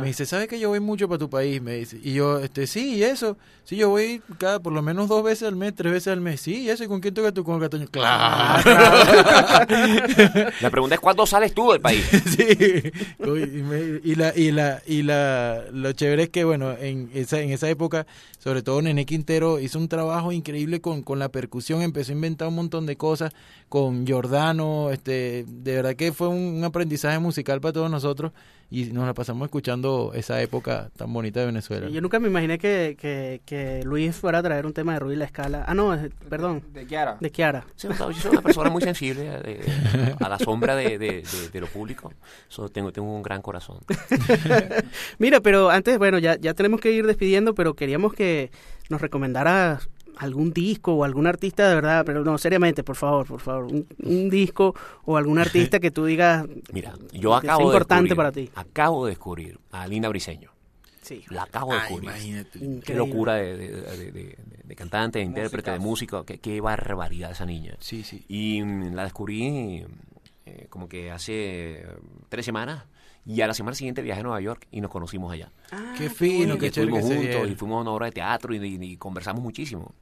Me 0.00 0.06
dice, 0.08 0.26
¿sabes 0.26 0.48
que 0.48 0.60
yo 0.60 0.68
voy 0.68 0.80
mucho 0.80 1.08
para 1.08 1.18
tu 1.18 1.30
país? 1.30 1.60
Me 1.62 1.74
dice. 1.74 1.98
Y 2.02 2.12
yo, 2.14 2.38
este, 2.40 2.66
sí, 2.66 2.96
y 2.96 3.02
eso. 3.04 3.36
Sí, 3.64 3.76
yo 3.76 3.90
voy 3.90 4.22
cada, 4.38 4.60
por 4.60 4.72
lo 4.72 4.80
menos 4.80 5.08
dos 5.08 5.22
veces 5.22 5.46
al 5.48 5.56
mes, 5.56 5.74
tres 5.74 5.92
veces 5.92 6.12
al 6.12 6.20
mes. 6.20 6.40
Sí, 6.40 6.62
y 6.62 6.70
eso. 6.70 6.84
¿Y 6.84 6.88
con 6.88 7.00
quién 7.00 7.12
tocas 7.14 7.32
tú 7.34 7.44
con 7.44 7.56
Olga 7.56 7.68
Tañón? 7.68 7.88
Claro. 7.88 8.62
La 10.60 10.70
pregunta 10.70 10.94
es: 10.94 11.00
¿cuándo 11.00 11.26
sales 11.26 11.52
tú 11.54 11.72
del 11.72 11.80
país? 11.80 12.04
sí. 12.36 12.92
Uy, 13.18 13.42
Y, 13.42 13.62
me- 13.62 14.00
y 14.02 14.14
la, 14.14 14.32
y 14.36 14.50
la, 14.52 14.82
y 14.86 15.02
la, 15.02 15.64
lo 15.72 15.92
chévere 15.92 16.17
es 16.20 16.28
que, 16.30 16.44
bueno, 16.44 16.72
en 16.72 17.10
esa, 17.14 17.40
en 17.40 17.50
esa 17.50 17.68
época, 17.68 18.06
sobre 18.38 18.62
todo 18.62 18.80
Nené 18.82 19.06
Quintero 19.06 19.60
hizo 19.60 19.78
un 19.78 19.88
trabajo 19.88 20.32
increíble 20.32 20.80
con, 20.80 21.02
con 21.02 21.18
la 21.18 21.28
percusión, 21.28 21.82
empezó 21.82 22.12
a 22.12 22.14
inventar 22.14 22.48
un 22.48 22.54
montón 22.54 22.86
de 22.86 22.96
cosas 22.96 23.32
con 23.68 24.06
Giordano, 24.06 24.90
este, 24.90 25.44
de 25.46 25.74
verdad 25.74 25.94
que 25.96 26.12
fue 26.12 26.28
un 26.28 26.62
aprendizaje 26.64 27.18
musical 27.18 27.60
para 27.60 27.72
todos 27.72 27.90
nosotros 27.90 28.32
y 28.70 28.84
nos 28.92 29.06
la 29.06 29.14
pasamos 29.14 29.46
escuchando 29.46 30.12
esa 30.14 30.42
época 30.42 30.90
tan 30.96 31.10
bonita 31.12 31.40
de 31.40 31.46
Venezuela. 31.46 31.88
Y 31.88 31.92
Yo 31.92 32.00
nunca 32.02 32.20
me 32.20 32.28
imaginé 32.28 32.58
que, 32.58 32.96
que, 33.00 33.40
que 33.46 33.82
Luis 33.84 34.14
fuera 34.16 34.38
a 34.40 34.42
traer 34.42 34.66
un 34.66 34.74
tema 34.74 34.92
de 34.92 34.98
Rudy 35.00 35.16
La 35.16 35.24
Escala. 35.24 35.64
Ah, 35.66 35.74
no, 35.74 35.94
es- 35.94 36.10
perdón, 36.28 36.62
De 36.74 36.84
Kiara. 36.86 37.16
de 37.18 37.30
Kiara. 37.30 37.64
Sí, 37.76 37.88
no, 37.88 38.10
yo 38.10 38.20
soy 38.20 38.32
una 38.32 38.42
persona 38.42 38.68
muy 38.68 38.82
sensible 38.82 39.28
a, 39.30 39.38
de- 39.40 40.14
a 40.20 40.28
la 40.28 40.38
sombra 40.38 40.76
de, 40.76 40.98
de- 40.98 41.22
de- 41.22 41.48
de 41.52 41.60
lo 41.60 41.66
público. 41.66 42.12
So, 42.48 42.68
tengo, 42.68 42.92
tengo 42.92 43.10
un 43.14 43.22
gran 43.22 43.40
corazón. 43.40 43.78
Mira, 45.18 45.40
pero 45.40 45.70
antes, 45.70 45.98
bueno, 45.98 46.18
ya, 46.18 46.36
ya 46.38 46.54
tenemos 46.54 46.80
que 46.80 46.92
ir 46.92 47.06
despidiendo, 47.06 47.54
pero 47.54 47.74
queríamos 47.74 48.12
que 48.12 48.50
nos 48.90 49.00
recomendaras 49.00 49.88
algún 50.18 50.52
disco 50.52 50.94
o 50.94 51.04
algún 51.04 51.26
artista 51.26 51.68
de 51.68 51.74
verdad, 51.76 52.04
pero 52.04 52.24
no, 52.24 52.38
seriamente, 52.38 52.82
por 52.84 52.96
favor, 52.96 53.26
por 53.26 53.40
favor, 53.40 53.64
un, 53.64 53.86
un 54.02 54.28
disco 54.30 54.74
o 55.04 55.16
algún 55.16 55.38
artista 55.38 55.80
que 55.80 55.90
tú 55.90 56.04
digas 56.04 56.46
Mira, 56.72 56.94
yo 57.12 57.34
acabo 57.34 57.60
de 57.60 57.66
importante 57.66 58.14
para 58.16 58.32
ti. 58.32 58.50
acabo 58.54 59.06
de 59.06 59.10
descubrir 59.12 59.58
a 59.70 59.86
Linda 59.86 60.08
Briseño. 60.08 60.50
Sí. 61.02 61.24
La 61.30 61.44
acabo 61.44 61.72
de 61.72 61.78
Ah, 61.78 61.80
descubrir. 61.82 62.10
imagínate. 62.10 62.58
Qué 62.58 62.64
Increíble. 62.64 62.94
locura 63.06 63.34
de, 63.36 63.56
de- 63.56 63.70
de- 63.96 64.12
de- 64.12 64.38
de 64.64 64.76
cantante, 64.76 65.18
de 65.20 65.24
intérprete, 65.24 65.70
de 65.70 65.78
músico. 65.78 66.24
Qué, 66.24 66.36
qué 66.38 66.60
barbaridad 66.60 67.30
esa 67.30 67.46
niña. 67.46 67.76
Sí, 67.80 68.02
sí. 68.04 68.24
Y 68.28 68.62
mm, 68.62 68.92
la 68.94 69.04
descubrí 69.04 69.86
eh, 70.44 70.66
como 70.68 70.86
que 70.86 71.10
hace 71.10 71.86
tres 72.28 72.44
semanas. 72.44 72.84
Y 73.28 73.42
a 73.42 73.46
la 73.46 73.52
semana 73.52 73.74
siguiente 73.76 74.00
viajé 74.02 74.20
a 74.20 74.22
Nueva 74.24 74.40
York 74.40 74.66
y 74.72 74.80
nos 74.80 74.90
conocimos 74.90 75.30
allá. 75.32 75.52
Qué 75.98 76.08
fino, 76.08 76.54
Y 76.54 76.58
qué 76.58 76.70
chévere 76.70 76.96
estuvimos 76.96 77.08
que 77.10 77.34
juntos 77.34 77.50
y 77.50 77.54
fuimos 77.56 77.78
a 77.78 77.80
una 77.82 77.90
obra 77.90 78.06
de 78.06 78.12
teatro 78.12 78.54
y, 78.54 78.58
y- 78.58 78.82
y 78.92 78.96
conversamos 78.96 79.42
muchísimo. 79.42 79.92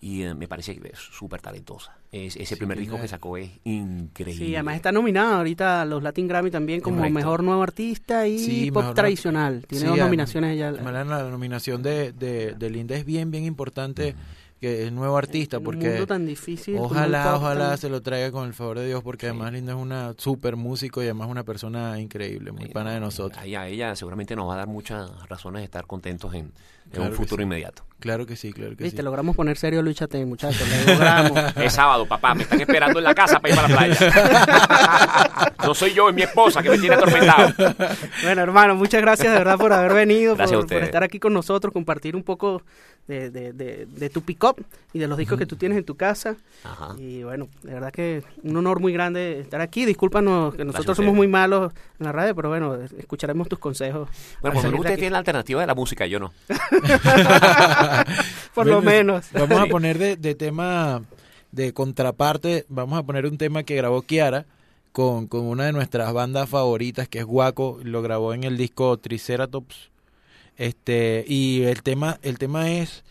Y 0.00 0.22
eh, 0.22 0.34
me 0.34 0.48
parece 0.48 0.76
que 0.78 0.88
es 0.88 0.98
súper 0.98 1.40
talentosa. 1.40 1.96
Es- 2.12 2.34
ese 2.36 2.56
primer 2.56 2.78
disco 2.78 3.00
que 3.00 3.06
sacó 3.08 3.36
es 3.36 3.48
increíble. 3.64 4.44
Sí, 4.44 4.54
además 4.54 4.74
está 4.76 4.90
nominada 4.92 5.38
ahorita 5.38 5.82
a 5.82 5.84
los 5.84 6.02
Latin 6.02 6.26
Grammy 6.28 6.50
también 6.50 6.80
como 6.80 6.96
Correcto. 6.96 7.14
mejor 7.14 7.42
nuevo 7.44 7.62
artista 7.62 8.26
y 8.26 8.38
Sí, 8.38 8.70
pop 8.70 8.82
mejor 8.82 8.94
tradicional. 8.96 9.64
Tiene 9.68 9.82
Sí, 9.84 9.88
dos 9.88 9.98
nominaciones 9.98 10.54
ella. 10.54 10.72
La, 10.72 11.04
la 11.04 11.22
nominación 11.30 11.82
de, 11.82 12.12
de, 12.12 12.54
de 12.54 12.70
Linda 12.70 12.96
es 12.96 13.04
bien, 13.06 13.30
bien 13.30 13.44
importante, 13.44 14.14
que 14.60 14.86
es 14.86 14.92
nuevo 14.92 15.16
artista, 15.18 15.56
En 15.56 15.60
un 15.60 15.64
porque 15.66 15.88
mundo 15.90 16.06
tan 16.06 16.24
difícil. 16.26 16.74
como 16.76 16.86
el 16.88 16.92
ojalá, 16.92 17.36
ojalá 17.36 17.68
tan- 17.70 17.78
se 17.78 17.88
lo 17.90 18.00
traiga 18.00 18.32
con 18.32 18.46
el 18.46 18.54
favor 18.54 18.78
de 18.78 18.86
Dios, 18.86 19.02
porque 19.02 19.26
Sí. 19.26 19.30
además 19.30 19.52
Linda 19.52 19.72
es 19.72 19.78
una 19.78 20.14
super 20.16 20.56
músico 20.56 21.02
y 21.02 21.04
además 21.04 21.28
una 21.28 21.44
persona 21.44 22.00
increíble, 22.00 22.50
muy 22.52 22.66
Sí, 22.66 22.72
pana 22.72 22.92
de 22.92 23.00
no, 23.00 23.06
nosotros. 23.06 23.42
A 23.42 23.44
ella, 23.46 23.66
ella 23.68 23.94
seguramente 23.96 24.34
nos 24.36 24.48
va 24.48 24.54
a 24.54 24.56
dar 24.58 24.68
muchas 24.68 25.10
razones 25.28 25.60
de 25.60 25.64
estar 25.64 25.86
contentos 25.86 26.32
en, 26.34 26.40
en 26.46 26.52
Claro 26.90 27.10
un 27.10 27.16
futuro 27.16 27.38
sí. 27.40 27.42
inmediato. 27.42 27.84
Claro 28.04 28.26
que 28.26 28.36
sí, 28.36 28.52
claro 28.52 28.76
que 28.76 28.84
Viste, 28.84 28.98
sí. 28.98 29.02
logramos 29.02 29.34
poner 29.34 29.56
serio 29.56 29.80
a 29.80 29.82
Luis 29.82 29.96
Chatén, 29.96 30.28
muchachos. 30.28 30.62
Lo 30.86 30.92
logramos. 30.92 31.56
Es 31.56 31.72
sábado, 31.72 32.04
papá, 32.04 32.34
me 32.34 32.42
están 32.42 32.60
esperando 32.60 32.98
en 32.98 33.04
la 33.04 33.14
casa 33.14 33.40
para 33.40 33.54
ir 33.54 33.60
para 33.62 33.68
la 33.68 33.76
playa. 33.78 35.54
No 35.64 35.74
soy 35.74 35.94
yo, 35.94 36.10
es 36.10 36.14
mi 36.14 36.20
esposa 36.20 36.62
que 36.62 36.68
me 36.68 36.76
tiene 36.76 36.96
atormentado. 36.96 37.54
Bueno, 38.22 38.42
hermano, 38.42 38.74
muchas 38.74 39.00
gracias 39.00 39.32
de 39.32 39.38
verdad 39.38 39.56
por 39.56 39.72
haber 39.72 39.94
venido, 39.94 40.36
Gracias 40.36 40.62
a 40.62 40.66
por, 40.66 40.82
estar 40.82 41.02
aquí 41.02 41.18
con 41.18 41.32
nosotros, 41.32 41.72
compartir 41.72 42.14
un 42.14 42.22
poco 42.22 42.60
de, 43.08 43.30
de, 43.30 43.52
de, 43.54 43.86
de 43.86 44.10
tu 44.10 44.20
pick-up 44.22 44.62
y 44.92 44.98
de 44.98 45.08
los 45.08 45.16
discos 45.16 45.38
que 45.38 45.46
tú 45.46 45.56
tienes 45.56 45.78
en 45.78 45.84
tu 45.84 45.94
casa. 45.96 46.36
Ajá. 46.62 46.94
Y 46.98 47.22
bueno, 47.22 47.48
de 47.62 47.72
verdad 47.72 47.90
que 47.90 48.22
un 48.42 48.54
honor 48.56 48.80
muy 48.80 48.92
grande 48.92 49.40
estar 49.40 49.62
aquí. 49.62 49.86
Discúlpanos 49.86 50.54
que 50.54 50.64
nosotros 50.66 50.94
somos 50.96 51.14
muy 51.14 51.26
malos 51.28 51.72
en 51.98 52.04
la 52.04 52.12
radio, 52.12 52.34
pero 52.34 52.50
bueno, 52.50 52.74
escucharemos 52.98 53.48
tus 53.48 53.58
consejos. 53.58 54.10
Bueno, 54.42 54.42
al 54.42 54.52
por 54.52 54.54
lo 54.54 54.60
salir 54.60 54.72
menos 54.72 54.72
de 54.72 54.78
ustedes 54.80 54.92
aquí. 54.92 55.00
tienen 55.00 55.12
la 55.12 55.18
alternativa 55.20 55.60
de 55.62 55.66
la 55.66 55.74
música, 55.74 56.06
yo 56.06 56.20
no. 56.20 56.32
Por 58.54 58.64
Bueno, 58.64 58.80
lo 58.80 58.82
menos. 58.82 59.26
Vamos 59.32 59.60
a 59.60 59.66
poner 59.66 59.98
de, 59.98 60.16
de 60.16 60.34
tema, 60.34 61.02
de 61.52 61.72
contraparte, 61.72 62.64
vamos 62.68 62.98
a 62.98 63.02
poner 63.02 63.26
un 63.26 63.38
tema 63.38 63.62
que 63.62 63.76
grabó 63.76 64.02
Kiara 64.02 64.46
con, 64.92 65.26
con 65.26 65.42
una 65.46 65.64
de 65.66 65.72
nuestras 65.72 66.12
bandas 66.12 66.48
favoritas, 66.48 67.08
que 67.08 67.18
es 67.20 67.24
Guaco, 67.24 67.78
lo 67.82 68.02
grabó 68.02 68.32
en 68.34 68.44
el 68.44 68.56
disco 68.56 68.96
Triceratops. 68.96 69.90
Este, 70.56 71.24
y 71.26 71.62
el 71.62 71.82
tema, 71.82 72.18
el 72.22 72.38
tema 72.38 72.70
es 72.70 73.02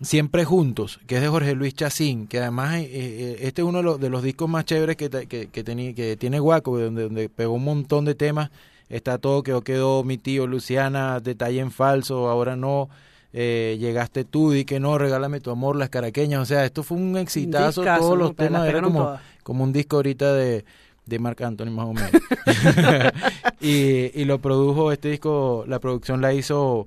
Siempre 0.00 0.44
Juntos, 0.44 0.98
que 1.06 1.16
es 1.16 1.22
de 1.22 1.28
Jorge 1.28 1.54
Luis 1.54 1.74
Chacín, 1.74 2.26
que 2.26 2.40
además 2.40 2.74
eh, 2.80 2.88
eh, 2.92 3.36
este 3.42 3.62
es 3.62 3.68
uno 3.68 3.78
de 3.78 3.84
los, 3.84 4.00
de 4.00 4.10
los 4.10 4.22
discos 4.24 4.48
más 4.48 4.64
chéveres 4.64 4.96
que, 4.96 5.08
que, 5.08 5.46
que, 5.46 5.64
teni- 5.64 5.94
que 5.94 6.16
tiene 6.16 6.40
Guaco, 6.40 6.76
donde, 6.78 7.04
donde 7.04 7.28
pegó 7.28 7.52
un 7.54 7.64
montón 7.64 8.04
de 8.04 8.16
temas. 8.16 8.50
Está 8.88 9.18
todo, 9.18 9.42
quedó, 9.44 9.62
quedó 9.62 10.02
mi 10.02 10.18
tío, 10.18 10.46
Luciana, 10.48 11.20
detalle 11.20 11.60
en 11.60 11.70
falso, 11.70 12.28
ahora 12.28 12.56
no. 12.56 12.88
Eh, 13.32 13.76
llegaste 13.80 14.24
tú, 14.24 14.50
di 14.50 14.64
que 14.64 14.80
no, 14.80 14.98
regálame 14.98 15.40
tu 15.40 15.50
amor, 15.50 15.76
las 15.76 15.88
caraqueñas. 15.88 16.40
O 16.40 16.46
sea, 16.46 16.64
esto 16.64 16.82
fue 16.82 16.98
un 16.98 17.16
exitazo, 17.16 17.82
todos 17.82 18.18
los 18.18 18.36
temas, 18.36 18.68
era 18.68 18.82
como, 18.82 19.00
todas. 19.00 19.22
como 19.42 19.64
un 19.64 19.72
disco 19.72 19.96
ahorita 19.96 20.32
de, 20.34 20.64
de 21.06 21.18
Marc 21.18 21.40
Anthony 21.42 21.70
más 21.70 21.86
o 21.86 21.92
menos. 21.92 22.10
y, 23.60 24.20
y 24.20 24.24
lo 24.24 24.38
produjo, 24.40 24.92
este 24.92 25.10
disco, 25.10 25.64
la 25.66 25.78
producción 25.78 26.20
la 26.20 26.32
hizo 26.34 26.86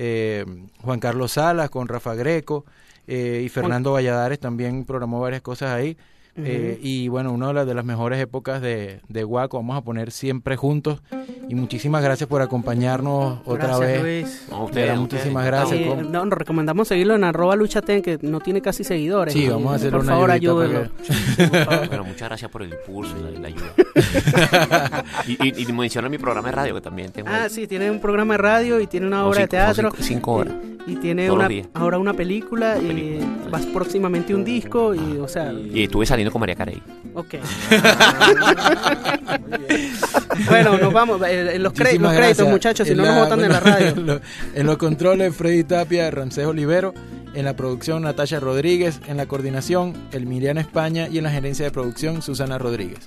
eh, 0.00 0.44
Juan 0.82 1.00
Carlos 1.00 1.32
Salas 1.32 1.70
con 1.70 1.88
Rafa 1.88 2.14
Greco 2.14 2.64
eh, 3.08 3.42
y 3.44 3.48
Fernando 3.48 3.92
Valladares 3.92 4.38
también 4.38 4.84
programó 4.84 5.18
varias 5.20 5.42
cosas 5.42 5.70
ahí. 5.70 5.96
Eh, 6.40 6.78
y 6.82 7.08
bueno, 7.08 7.32
una 7.32 7.48
de 7.48 7.54
las, 7.54 7.66
de 7.66 7.74
las 7.74 7.84
mejores 7.84 8.20
épocas 8.20 8.60
de, 8.62 9.00
de 9.08 9.24
Guaco, 9.24 9.56
vamos 9.58 9.76
a 9.76 9.82
poner 9.82 10.10
siempre 10.12 10.56
juntos 10.56 11.02
Y 11.48 11.54
muchísimas 11.54 12.02
gracias 12.02 12.28
por 12.28 12.42
acompañarnos 12.42 13.40
otra 13.44 13.66
Gracias, 13.68 13.80
vez. 13.80 14.02
Luis. 14.02 14.46
No, 14.50 14.58
De 14.58 14.64
ustedes, 14.64 14.84
ustedes. 14.90 15.00
muchísimas 15.00 15.46
gracias. 15.46 15.78
Sí, 15.78 15.84
¿cómo? 15.88 16.02
no, 16.02 16.24
nos 16.26 16.38
recomendamos 16.38 16.88
seguirlo 16.88 17.14
en 17.16 17.24
arroba 17.24 17.56
luchaten, 17.56 18.02
que 18.02 18.18
no 18.22 18.40
tiene 18.40 18.60
casi 18.62 18.84
seguidores. 18.84 19.32
Sí, 19.34 19.44
Y, 19.44 19.48
vamos 19.48 19.72
a 19.72 19.76
hacerle 19.76 19.92
Por 19.98 20.00
una 20.04 20.12
favor, 20.12 20.30
ayúdenlo. 20.30 20.84
Sí, 21.02 21.12
por 21.48 21.64
favor. 21.64 21.88
Bueno, 21.88 22.04
muchas 22.04 22.28
gracias 22.28 22.50
por 22.50 22.62
el 22.62 22.70
impulso 22.72 23.16
y 23.18 23.22
la, 23.22 23.30
y 23.30 23.38
la 23.38 23.48
ayuda. 23.48 25.04
y, 25.26 25.32
y, 25.62 25.68
y 25.68 25.72
menciona 25.72 26.08
mi 26.08 26.18
programa 26.18 26.48
de 26.48 26.52
radio 26.54 26.74
que 26.74 26.80
también 26.80 27.10
tengo. 27.12 27.28
Ah, 27.30 27.44
ahí. 27.44 27.50
sí, 27.50 27.66
tiene 27.66 27.90
un 27.90 28.00
programa 28.00 28.34
de 28.34 28.38
radio 28.38 28.80
y 28.80 28.86
tiene 28.86 29.06
una 29.06 29.26
obra 29.26 29.46
de 29.46 29.48
cinco- 29.48 29.56
son 29.56 29.74
teatro. 29.74 29.90
cinco- 29.96 30.02
cinco 30.06 30.32
horas. 30.34 30.54
Y, 30.86 30.92
y 30.92 30.96
tiene 30.96 31.30
una, 31.30 31.48
ahora 31.74 31.98
una 31.98 32.14
película 32.14 32.78
y 32.78 32.86
Película. 32.86 33.48
vas 33.50 33.66
próximamente 33.66 34.34
un 34.34 34.42
disco 34.42 34.94
y, 34.94 35.18
o 35.18 35.28
sea, 35.28 35.52
Y 35.52 35.82
estuve 35.82 36.06
saliendo 36.06 36.27
con 36.32 36.40
María 36.40 36.56
Carey. 36.56 36.82
ok. 37.14 37.34
bueno, 40.48 40.78
nos 40.78 40.92
vamos. 40.92 41.20
eh, 41.22 41.56
En 41.56 41.62
los, 41.62 41.72
cre- 41.72 41.98
los 41.98 42.12
créditos, 42.12 42.12
gracias. 42.12 42.48
muchachos, 42.48 42.86
si 42.86 42.92
En 42.92 42.98
no 42.98 43.06
nos 43.06 43.16
votan 43.16 43.40
de 43.40 43.48
la 43.48 43.60
radio. 43.60 43.88
en 43.88 44.06
lo- 44.06 44.20
en 44.54 44.66
los 44.66 44.76
controles, 44.78 45.34
Freddy 45.34 45.64
Tapia, 45.64 46.10
Ramsés 46.10 46.46
Olivero. 46.46 46.94
En 47.34 47.44
la 47.44 47.54
producción, 47.54 48.02
Natalia 48.02 48.40
Rodríguez. 48.40 49.00
En 49.06 49.16
la 49.16 49.26
coordinación, 49.26 49.94
Emiliana 50.12 50.60
España. 50.60 51.08
Y 51.08 51.18
en 51.18 51.24
la 51.24 51.30
gerencia 51.30 51.64
de 51.64 51.70
producción, 51.70 52.22
Susana 52.22 52.58
Rodríguez. 52.58 53.06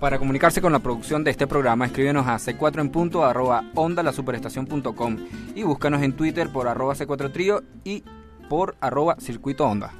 Para 0.00 0.18
comunicarse 0.18 0.60
con 0.60 0.72
la 0.72 0.80
producción 0.80 1.22
de 1.22 1.30
este 1.30 1.46
programa, 1.46 1.86
escríbenos 1.86 2.26
a 2.26 2.36
c4 2.36 2.80
en 2.80 2.88
punto 2.90 3.24
arroba 3.24 3.62
ondalasuperestación.com 3.74 5.16
y 5.54 5.62
búscanos 5.62 6.02
en 6.02 6.14
Twitter 6.14 6.48
por 6.50 6.66
arroba 6.66 6.94
c4 6.94 7.32
trío 7.32 7.62
y 7.84 8.02
por 8.48 8.74
arroba 8.80 9.16
circuito 9.20 9.64
onda. 9.64 9.92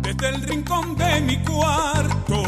Desde 0.02 0.30
el 0.30 0.42
rincón 0.42 0.98
de 0.98 1.22
mi 1.22 1.38
cuarto 1.44 2.45